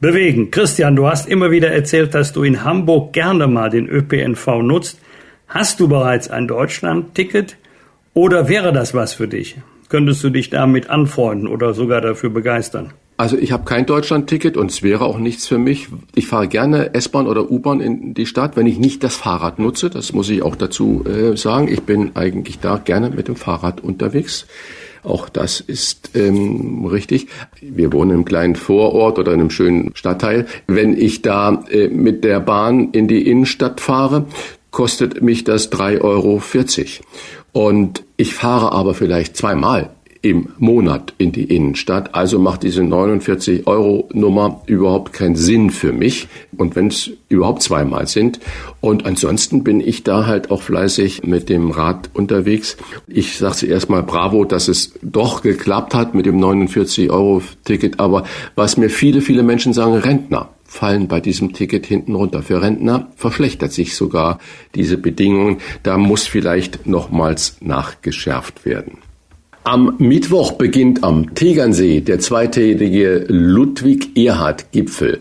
bewegen. 0.00 0.50
Christian, 0.50 0.96
du 0.96 1.06
hast 1.06 1.26
immer 1.26 1.50
wieder 1.50 1.70
erzählt, 1.70 2.14
dass 2.14 2.34
du 2.34 2.42
in 2.42 2.64
Hamburg 2.64 3.14
gerne 3.14 3.46
mal 3.46 3.70
den 3.70 3.88
ÖPNV 3.88 4.62
nutzt. 4.62 4.98
Hast 5.54 5.78
du 5.78 5.86
bereits 5.86 6.28
ein 6.28 6.48
Deutschland-Ticket 6.48 7.58
oder 8.12 8.48
wäre 8.48 8.72
das 8.72 8.92
was 8.92 9.14
für 9.14 9.28
dich? 9.28 9.54
Könntest 9.88 10.24
du 10.24 10.30
dich 10.30 10.50
damit 10.50 10.90
anfreunden 10.90 11.46
oder 11.46 11.74
sogar 11.74 12.00
dafür 12.00 12.30
begeistern? 12.30 12.92
Also 13.18 13.38
ich 13.38 13.52
habe 13.52 13.62
kein 13.62 13.86
Deutschland-Ticket 13.86 14.56
und 14.56 14.72
es 14.72 14.82
wäre 14.82 15.04
auch 15.04 15.18
nichts 15.18 15.46
für 15.46 15.58
mich. 15.58 15.86
Ich 16.16 16.26
fahre 16.26 16.48
gerne 16.48 16.92
S-Bahn 16.94 17.28
oder 17.28 17.52
U-Bahn 17.52 17.80
in 17.80 18.14
die 18.14 18.26
Stadt, 18.26 18.56
wenn 18.56 18.66
ich 18.66 18.80
nicht 18.80 19.04
das 19.04 19.14
Fahrrad 19.14 19.60
nutze. 19.60 19.90
Das 19.90 20.12
muss 20.12 20.28
ich 20.28 20.42
auch 20.42 20.56
dazu 20.56 21.04
äh, 21.06 21.36
sagen. 21.36 21.68
Ich 21.68 21.82
bin 21.82 22.16
eigentlich 22.16 22.58
da 22.58 22.78
gerne 22.78 23.10
mit 23.10 23.28
dem 23.28 23.36
Fahrrad 23.36 23.80
unterwegs. 23.80 24.48
Auch 25.04 25.28
das 25.28 25.60
ist 25.60 26.16
ähm, 26.16 26.84
richtig. 26.86 27.28
Wir 27.60 27.92
wohnen 27.92 28.10
im 28.10 28.24
kleinen 28.24 28.56
Vorort 28.56 29.20
oder 29.20 29.32
in 29.32 29.38
einem 29.38 29.50
schönen 29.50 29.92
Stadtteil. 29.94 30.46
Wenn 30.66 30.96
ich 30.96 31.22
da 31.22 31.62
äh, 31.70 31.86
mit 31.86 32.24
der 32.24 32.40
Bahn 32.40 32.90
in 32.90 33.06
die 33.06 33.30
Innenstadt 33.30 33.80
fahre, 33.80 34.26
kostet 34.74 35.22
mich 35.22 35.44
das 35.44 35.72
3,40 35.72 36.00
Euro. 36.02 36.42
Und 37.52 38.02
ich 38.16 38.34
fahre 38.34 38.72
aber 38.72 38.92
vielleicht 38.92 39.36
zweimal 39.36 39.90
im 40.20 40.48
Monat 40.58 41.12
in 41.18 41.32
die 41.32 41.44
Innenstadt. 41.44 42.14
Also 42.14 42.38
macht 42.38 42.62
diese 42.62 42.82
49 42.82 43.66
Euro 43.66 44.08
Nummer 44.12 44.62
überhaupt 44.66 45.12
keinen 45.12 45.36
Sinn 45.36 45.70
für 45.70 45.92
mich. 45.92 46.28
Und 46.56 46.76
wenn 46.76 46.88
es 46.88 47.10
überhaupt 47.28 47.62
zweimal 47.62 48.08
sind. 48.08 48.40
Und 48.80 49.06
ansonsten 49.06 49.62
bin 49.62 49.80
ich 49.80 50.02
da 50.02 50.26
halt 50.26 50.50
auch 50.50 50.62
fleißig 50.62 51.24
mit 51.24 51.48
dem 51.48 51.70
Rad 51.70 52.10
unterwegs. 52.12 52.76
Ich 53.06 53.36
sage 53.36 53.54
zuerst 53.56 53.90
mal 53.90 54.02
bravo, 54.02 54.44
dass 54.44 54.68
es 54.68 54.94
doch 55.02 55.42
geklappt 55.42 55.94
hat 55.94 56.14
mit 56.14 56.26
dem 56.26 56.38
49 56.38 57.10
Euro 57.10 57.42
Ticket. 57.64 58.00
Aber 58.00 58.24
was 58.56 58.76
mir 58.76 58.90
viele, 58.90 59.20
viele 59.20 59.42
Menschen 59.42 59.72
sagen, 59.72 59.94
Rentner 59.94 60.48
fallen 60.74 61.06
bei 61.06 61.20
diesem 61.20 61.52
Ticket 61.52 61.86
hinten 61.86 62.14
runter. 62.16 62.42
Für 62.42 62.60
Rentner 62.60 63.08
verschlechtert 63.16 63.72
sich 63.72 63.94
sogar 63.94 64.40
diese 64.74 64.98
Bedingungen. 64.98 65.58
Da 65.84 65.96
muss 65.96 66.26
vielleicht 66.26 66.86
nochmals 66.86 67.58
nachgeschärft 67.60 68.64
werden. 68.64 68.98
Am 69.62 69.94
Mittwoch 69.98 70.52
beginnt 70.52 71.04
am 71.04 71.34
Tegernsee 71.34 72.00
der 72.02 72.18
zweitägige 72.18 73.24
Ludwig-Erhard-Gipfel 73.28 75.20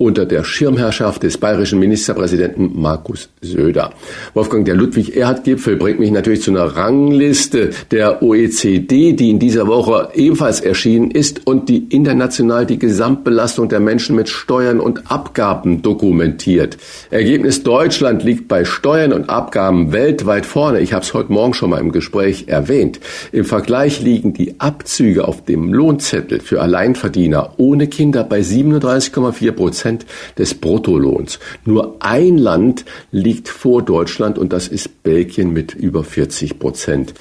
unter 0.00 0.24
der 0.24 0.44
Schirmherrschaft 0.44 1.22
des 1.22 1.36
bayerischen 1.36 1.78
Ministerpräsidenten 1.78 2.70
Markus 2.74 3.28
Söder. 3.42 3.90
Wolfgang, 4.32 4.64
der 4.64 4.74
Ludwig-Erhard-Gipfel 4.74 5.76
bringt 5.76 6.00
mich 6.00 6.10
natürlich 6.10 6.40
zu 6.40 6.52
einer 6.52 6.74
Rangliste 6.74 7.70
der 7.90 8.22
OECD, 8.22 9.12
die 9.12 9.28
in 9.28 9.38
dieser 9.38 9.66
Woche 9.66 10.08
ebenfalls 10.14 10.60
erschienen 10.60 11.10
ist 11.10 11.46
und 11.46 11.68
die 11.68 11.84
international 11.90 12.64
die 12.64 12.78
Gesamtbelastung 12.78 13.68
der 13.68 13.80
Menschen 13.80 14.16
mit 14.16 14.30
Steuern 14.30 14.80
und 14.80 15.10
Abgaben 15.10 15.82
dokumentiert. 15.82 16.78
Ergebnis 17.10 17.62
Deutschland 17.62 18.24
liegt 18.24 18.48
bei 18.48 18.64
Steuern 18.64 19.12
und 19.12 19.28
Abgaben 19.28 19.92
weltweit 19.92 20.46
vorne. 20.46 20.80
Ich 20.80 20.94
habe 20.94 21.04
es 21.04 21.12
heute 21.12 21.30
Morgen 21.30 21.52
schon 21.52 21.68
mal 21.68 21.78
im 21.80 21.92
Gespräch 21.92 22.44
erwähnt. 22.48 23.00
Im 23.32 23.44
Vergleich 23.44 24.00
liegen 24.00 24.32
die 24.32 24.58
Abzüge 24.60 25.28
auf 25.28 25.44
dem 25.44 25.74
Lohnzettel 25.74 26.40
für 26.40 26.62
Alleinverdiener 26.62 27.52
ohne 27.58 27.86
Kinder 27.86 28.24
bei 28.24 28.40
37,4 28.40 29.52
Prozent 29.52 29.89
Prozent 29.90 30.06
des 30.38 30.54
Bruttolohns. 30.54 31.38
Nur 31.64 31.96
ein 32.00 32.38
Land 32.38 32.84
liegt 33.10 33.48
vor 33.48 33.82
Deutschland 33.82 34.38
und 34.38 34.52
das 34.52 34.68
ist 34.68 35.02
Belgien 35.02 35.52
mit 35.52 35.74
über 35.74 36.04
40 36.04 36.58
Prozent. 36.58 37.14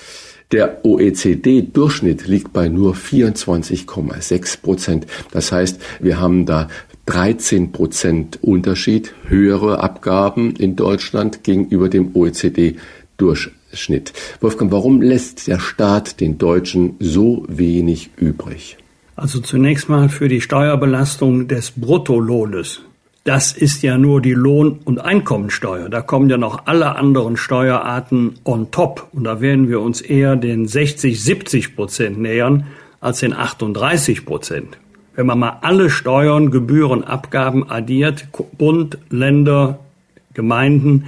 Der 0.52 0.84
OECD-Durchschnitt 0.84 2.28
liegt 2.28 2.54
bei 2.54 2.70
nur 2.70 2.96
24,6 2.96 4.62
Prozent. 4.62 5.06
Das 5.32 5.52
heißt, 5.52 5.80
wir 6.00 6.20
haben 6.20 6.46
da 6.46 6.70
13 7.06 7.72
Prozent 7.72 8.40
Unterschied, 8.42 9.14
höhere 9.28 9.82
Abgaben 9.84 10.56
in 10.56 10.76
Deutschland 10.76 11.44
gegenüber 11.44 11.90
dem 11.90 12.16
OECD-Durchschnitt. 12.16 13.56
Schnitt. 13.72 14.14
Wolfgang, 14.42 14.72
warum 14.72 15.00
lässt 15.00 15.48
der 15.48 15.60
Staat 15.60 16.22
den 16.22 16.40
Deutschen 16.40 16.96
so 17.00 17.46
wenig 17.48 18.10
übrig? 18.18 18.78
Also 19.20 19.42
zunächst 19.42 19.90
mal 19.90 20.08
für 20.08 20.30
die 20.30 20.40
Steuerbelastung 20.40 21.50
des 21.50 21.72
Bruttolohnes. 21.72 22.84
Das 23.26 23.52
ist 23.52 23.84
ja 23.84 23.98
nur 23.98 24.22
die 24.22 24.34
Lohn- 24.34 24.80
und 24.86 25.00
Einkommensteuer. 25.00 25.90
Da 25.90 26.00
kommen 26.00 26.30
ja 26.30 26.38
noch 26.38 26.68
alle 26.68 26.96
anderen 26.96 27.36
Steuerarten 27.36 28.36
on 28.46 28.72
top. 28.72 29.10
Und 29.12 29.26
da 29.26 29.42
werden 29.42 29.68
wir 29.68 29.82
uns 29.82 30.00
eher 30.00 30.38
den 30.38 30.70
60, 30.70 31.22
70 31.22 31.76
Prozent 31.76 32.18
nähern 32.18 32.68
als 33.02 33.20
den 33.20 33.34
38 33.34 34.26
Prozent. 34.26 34.78
Wenn 35.16 35.26
man 35.26 35.40
mal 35.40 35.58
alle 35.64 35.90
Steuern, 35.90 36.50
Gebühren, 36.50 37.04
Abgaben 37.04 37.70
addiert, 37.70 38.30
Bund, 38.58 39.00
Länder, 39.10 39.80
Gemeinden, 40.34 41.08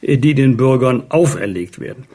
äh, 0.00 0.18
die 0.18 0.34
den 0.34 0.56
Bürgern 0.56 1.04
auferlegt 1.10 1.78
werden. 1.78 2.06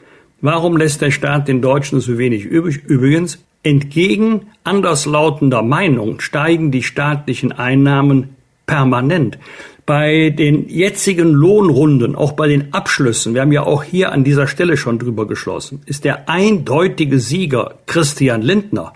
Warum 0.42 0.76
lässt 0.76 1.00
der 1.00 1.10
Staat 1.10 1.48
den 1.48 1.62
Deutschen 1.62 2.00
so 2.00 2.18
wenig 2.18 2.44
übrig? 2.44 2.84
Übrigens, 2.84 3.38
entgegen 3.62 4.46
anderslautender 4.64 5.62
Meinung 5.62 6.20
steigen 6.20 6.70
die 6.70 6.82
staatlichen 6.82 7.52
Einnahmen 7.52 8.36
permanent. 8.66 9.38
Bei 9.86 10.28
den 10.30 10.68
jetzigen 10.68 11.32
Lohnrunden, 11.32 12.14
auch 12.14 12.32
bei 12.32 12.46
den 12.46 12.74
Abschlüssen, 12.74 13.32
wir 13.32 13.40
haben 13.40 13.52
ja 13.52 13.62
auch 13.62 13.82
hier 13.82 14.12
an 14.12 14.22
dieser 14.22 14.46
Stelle 14.46 14.76
schon 14.76 14.98
drüber 14.98 15.26
geschlossen, 15.26 15.80
ist 15.86 16.04
der 16.04 16.28
eindeutige 16.28 17.18
Sieger 17.18 17.76
Christian 17.86 18.42
Lindner. 18.42 18.92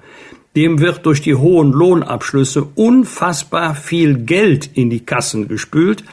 Dem 0.55 0.81
wird 0.81 1.07
durch 1.07 1.23
die 1.23 1.35
hohen 1.35 1.73
Lohnabschlüsse 1.73 2.69
unfassbar 2.75 3.75
viel 3.75 4.19
Geld 4.19 4.69
in 4.75 4.91
die 4.91 5.01
Kassen 5.01 5.49
gespült. 5.49 6.05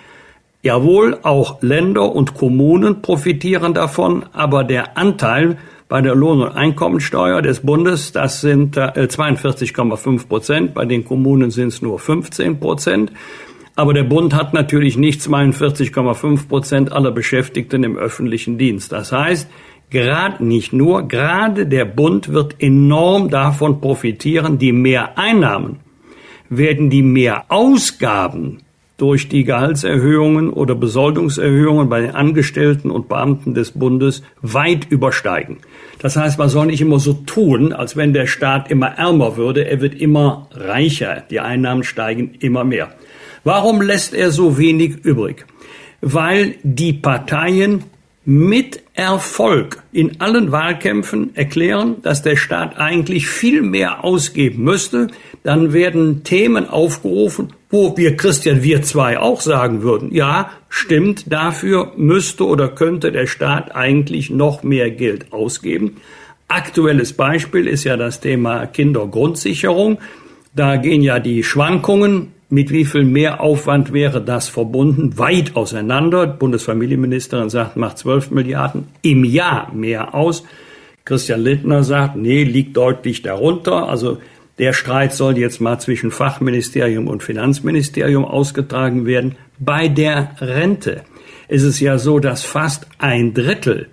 Jawohl, 0.64 1.20
auch 1.24 1.62
Länder 1.62 2.16
und 2.16 2.36
Kommunen 2.36 3.02
profitieren 3.02 3.74
davon, 3.74 4.26
aber 4.32 4.64
der 4.64 4.98
Anteil 4.98 5.58
bei 5.90 6.02
der 6.02 6.16
Lohn- 6.16 6.44
und 6.44 6.56
Einkommensteuer 6.56 7.42
des 7.42 7.62
Bundes, 7.62 8.12
das 8.12 8.42
sind 8.42 8.78
42,5 8.78 10.16
äh, 10.16 10.28
Prozent, 10.28 10.74
bei 10.76 10.86
den 10.86 11.04
Kommunen 11.04 11.50
sind 11.50 11.70
es 11.70 11.82
nur 11.82 12.00
15 12.00 12.60
Prozent. 12.60 13.12
Aber 13.76 13.94
der 13.94 14.04
Bund 14.04 14.36
hat 14.36 14.54
natürlich 14.54 14.98
nicht 14.98 15.22
42,5 15.22 16.48
Prozent 16.48 16.92
aller 16.92 17.12
Beschäftigten 17.12 17.84
im 17.84 17.98
öffentlichen 17.98 18.58
Dienst. 18.58 18.92
Das 18.92 19.12
heißt, 19.12 19.50
gerade 19.90 20.46
nicht 20.46 20.74
nur, 20.74 21.08
gerade 21.08 21.66
der 21.66 21.86
Bund 21.86 22.30
wird 22.30 22.62
enorm 22.62 23.30
davon 23.30 23.82
profitieren, 23.82 24.60
die 24.60 24.74
mehr 24.74 25.18
Einnahmen 25.18 25.80
werden 26.50 26.90
die 26.90 27.04
mehr 27.04 27.46
Ausgaben 27.50 28.60
durch 29.00 29.30
die 29.30 29.44
Gehaltserhöhungen 29.44 30.52
oder 30.52 30.76
Besoldungserhöhungen 30.76 31.90
bei 31.90 32.02
den 32.02 32.12
Angestellten 32.12 32.92
und 32.92 33.10
Beamten 33.10 33.54
des 33.54 33.72
Bundes 33.72 34.24
weit 34.42 34.88
übersteigen. 34.90 35.58
Das 36.00 36.16
heißt, 36.16 36.38
man 36.38 36.50
soll 36.50 36.68
nicht 36.68 36.82
immer 36.82 37.00
so 37.00 37.14
tun, 37.14 37.74
als 37.74 37.98
wenn 37.98 38.14
der 38.14 38.28
Staat 38.28 38.70
immer 38.70 38.88
ärmer 38.88 39.38
würde. 39.38 39.66
Er 39.68 39.82
wird 39.82 39.96
immer 39.96 40.48
reicher. 40.52 41.24
Die 41.30 41.40
Einnahmen 41.40 41.84
steigen 41.84 42.36
immer 42.40 42.64
mehr. 42.64 42.90
Warum 43.44 43.82
lässt 43.82 44.14
er 44.14 44.32
so 44.32 44.58
wenig 44.58 44.98
übrig? 45.04 45.46
Weil 46.02 46.56
die 46.64 46.94
Parteien 46.94 47.84
mit 48.26 48.84
Erfolg 48.94 49.82
in 49.92 50.22
allen 50.22 50.52
Wahlkämpfen 50.52 51.36
erklären, 51.36 51.96
dass 52.04 52.22
der 52.22 52.36
Staat 52.36 52.78
eigentlich 52.78 53.28
viel 53.28 53.62
mehr 53.62 54.04
ausgeben 54.04 54.64
müsste. 54.64 55.08
Dann 55.44 55.74
werden 55.74 56.24
Themen 56.24 56.70
aufgerufen, 56.70 57.54
wo 57.70 57.96
wir 57.96 58.18
Christian, 58.18 58.64
wir 58.64 58.82
zwei 58.82 59.20
auch 59.20 59.42
sagen 59.42 59.84
würden, 59.84 60.14
ja, 60.14 60.52
stimmt, 60.70 61.32
dafür 61.32 61.92
müsste 61.98 62.46
oder 62.46 62.70
könnte 62.70 63.12
der 63.12 63.28
Staat 63.28 63.76
eigentlich 63.76 64.30
noch 64.30 64.64
mehr 64.64 64.90
Geld 64.90 65.32
ausgeben. 65.32 65.98
Aktuelles 66.48 67.14
Beispiel 67.14 67.68
ist 67.68 67.84
ja 67.84 67.96
das 67.96 68.22
Thema 68.22 68.66
Kindergrundsicherung. 68.66 70.00
Da 70.56 70.78
gehen 70.78 71.04
ja 71.04 71.20
die 71.20 71.44
Schwankungen 71.44 72.34
mit 72.50 72.72
wie 72.72 72.86
viel 72.86 73.06
Mehraufwand 73.06 73.94
wäre 73.94 74.22
das 74.22 74.50
verbunden? 74.50 75.20
Weit 75.20 75.56
auseinander. 75.56 76.26
Die 76.26 76.38
Bundesfamilienministerin 76.38 77.52
sagt, 77.52 77.78
macht 77.78 78.00
12 78.00 78.32
Milliarden 78.32 78.88
im 79.04 79.24
Jahr 79.24 79.72
mehr 79.72 80.16
aus. 80.16 80.44
Christian 81.06 81.42
Lindner 81.42 81.84
sagt, 81.84 82.16
nee, 82.16 82.44
liegt 82.44 82.76
deutlich 82.76 83.22
darunter. 83.22 83.88
Also 83.88 84.18
der 84.60 84.74
Streit 84.74 85.14
soll 85.14 85.38
jetzt 85.38 85.62
mal 85.62 85.80
zwischen 85.80 86.12
Fachministerium 86.12 87.08
und 87.08 87.24
Finanzministerium 87.24 88.26
ausgetragen 88.26 89.06
werden. 89.06 89.36
Bei 89.58 89.88
der 89.88 90.36
Rente 90.40 91.04
ist 91.48 91.64
es 91.64 91.80
ja 91.80 91.98
so, 91.98 92.20
dass 92.20 92.44
fast 92.44 92.88
ein 92.98 93.34
Drittel 93.34 93.88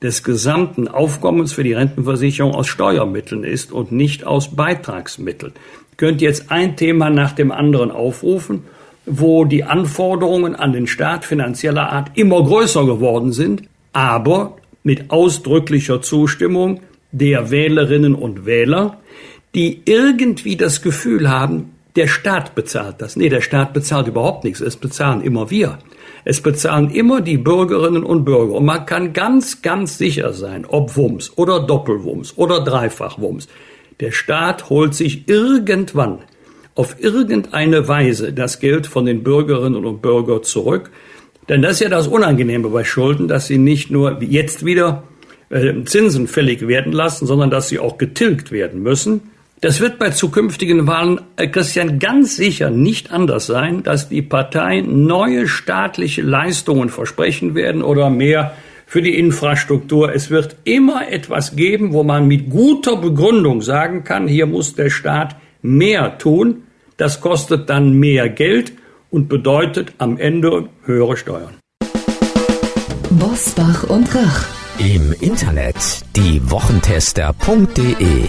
des 0.00 0.22
gesamten 0.22 0.88
Aufkommens 0.88 1.52
für 1.52 1.64
die 1.64 1.72
Rentenversicherung 1.72 2.54
aus 2.54 2.68
Steuermitteln 2.68 3.44
ist 3.44 3.72
und 3.72 3.92
nicht 3.92 4.24
aus 4.24 4.54
Beitragsmitteln 4.54 5.52
könnt 5.96 6.20
jetzt 6.20 6.50
ein 6.50 6.76
Thema 6.76 7.10
nach 7.10 7.32
dem 7.32 7.52
anderen 7.52 7.90
aufrufen, 7.90 8.64
wo 9.06 9.44
die 9.44 9.64
Anforderungen 9.64 10.56
an 10.56 10.72
den 10.72 10.86
Staat 10.86 11.24
finanzieller 11.24 11.92
Art 11.92 12.12
immer 12.14 12.42
größer 12.42 12.86
geworden 12.86 13.32
sind, 13.32 13.62
aber 13.92 14.56
mit 14.82 15.10
ausdrücklicher 15.10 16.02
Zustimmung 16.02 16.80
der 17.12 17.50
Wählerinnen 17.50 18.14
und 18.14 18.44
Wähler, 18.46 18.98
die 19.54 19.82
irgendwie 19.84 20.56
das 20.56 20.82
Gefühl 20.82 21.30
haben, 21.30 21.70
der 21.96 22.08
Staat 22.08 22.54
bezahlt 22.54 22.96
das. 22.98 23.16
Nee, 23.16 23.28
der 23.28 23.40
Staat 23.40 23.72
bezahlt 23.72 24.08
überhaupt 24.08 24.44
nichts. 24.44 24.60
Es 24.60 24.76
bezahlen 24.76 25.20
immer 25.20 25.50
wir. 25.50 25.78
Es 26.24 26.40
bezahlen 26.40 26.90
immer 26.90 27.20
die 27.20 27.38
Bürgerinnen 27.38 28.02
und 28.02 28.24
Bürger. 28.24 28.54
Und 28.54 28.64
man 28.64 28.84
kann 28.86 29.12
ganz, 29.12 29.62
ganz 29.62 29.98
sicher 29.98 30.32
sein, 30.32 30.64
ob 30.66 30.96
Wumms 30.96 31.36
oder 31.36 31.60
Doppelwumms 31.60 32.36
oder 32.36 32.64
Dreifachwumms. 32.64 33.46
Der 34.00 34.10
Staat 34.10 34.70
holt 34.70 34.94
sich 34.94 35.28
irgendwann 35.28 36.20
auf 36.74 36.96
irgendeine 36.98 37.86
Weise 37.86 38.32
das 38.32 38.58
Geld 38.58 38.88
von 38.88 39.04
den 39.04 39.22
Bürgerinnen 39.22 39.84
und 39.84 40.02
Bürgern 40.02 40.42
zurück. 40.42 40.90
Denn 41.48 41.62
das 41.62 41.72
ist 41.72 41.80
ja 41.80 41.88
das 41.88 42.08
Unangenehme 42.08 42.68
bei 42.70 42.82
Schulden, 42.82 43.28
dass 43.28 43.46
sie 43.46 43.58
nicht 43.58 43.90
nur 43.90 44.20
jetzt 44.22 44.64
wieder 44.64 45.04
äh, 45.50 45.84
Zinsen 45.84 46.26
fällig 46.26 46.66
werden 46.66 46.92
lassen, 46.92 47.26
sondern 47.26 47.50
dass 47.50 47.68
sie 47.68 47.78
auch 47.78 47.98
getilgt 47.98 48.50
werden 48.50 48.82
müssen. 48.82 49.30
Das 49.64 49.80
wird 49.80 49.98
bei 49.98 50.10
zukünftigen 50.10 50.86
Wahlen, 50.86 51.22
äh, 51.36 51.48
Christian, 51.48 51.98
ganz 51.98 52.36
sicher 52.36 52.68
nicht 52.68 53.10
anders 53.10 53.46
sein, 53.46 53.82
dass 53.82 54.10
die 54.10 54.20
Parteien 54.20 55.06
neue 55.06 55.48
staatliche 55.48 56.20
Leistungen 56.20 56.90
versprechen 56.90 57.54
werden 57.54 57.80
oder 57.80 58.10
mehr 58.10 58.52
für 58.84 59.00
die 59.00 59.18
Infrastruktur. 59.18 60.14
Es 60.14 60.28
wird 60.28 60.56
immer 60.64 61.10
etwas 61.10 61.56
geben, 61.56 61.94
wo 61.94 62.02
man 62.02 62.28
mit 62.28 62.50
guter 62.50 62.96
Begründung 62.96 63.62
sagen 63.62 64.04
kann, 64.04 64.28
hier 64.28 64.44
muss 64.44 64.74
der 64.74 64.90
Staat 64.90 65.34
mehr 65.62 66.18
tun. 66.18 66.64
Das 66.98 67.22
kostet 67.22 67.70
dann 67.70 67.94
mehr 67.94 68.28
Geld 68.28 68.74
und 69.08 69.30
bedeutet 69.30 69.94
am 69.96 70.18
Ende 70.18 70.68
höhere 70.84 71.16
Steuern. 71.16 71.54
Bosbach 73.08 73.84
und 73.84 74.14
Rach. 74.14 74.44
Im 74.78 75.14
Internet 75.20 76.04
diewochentester.de 76.16 78.28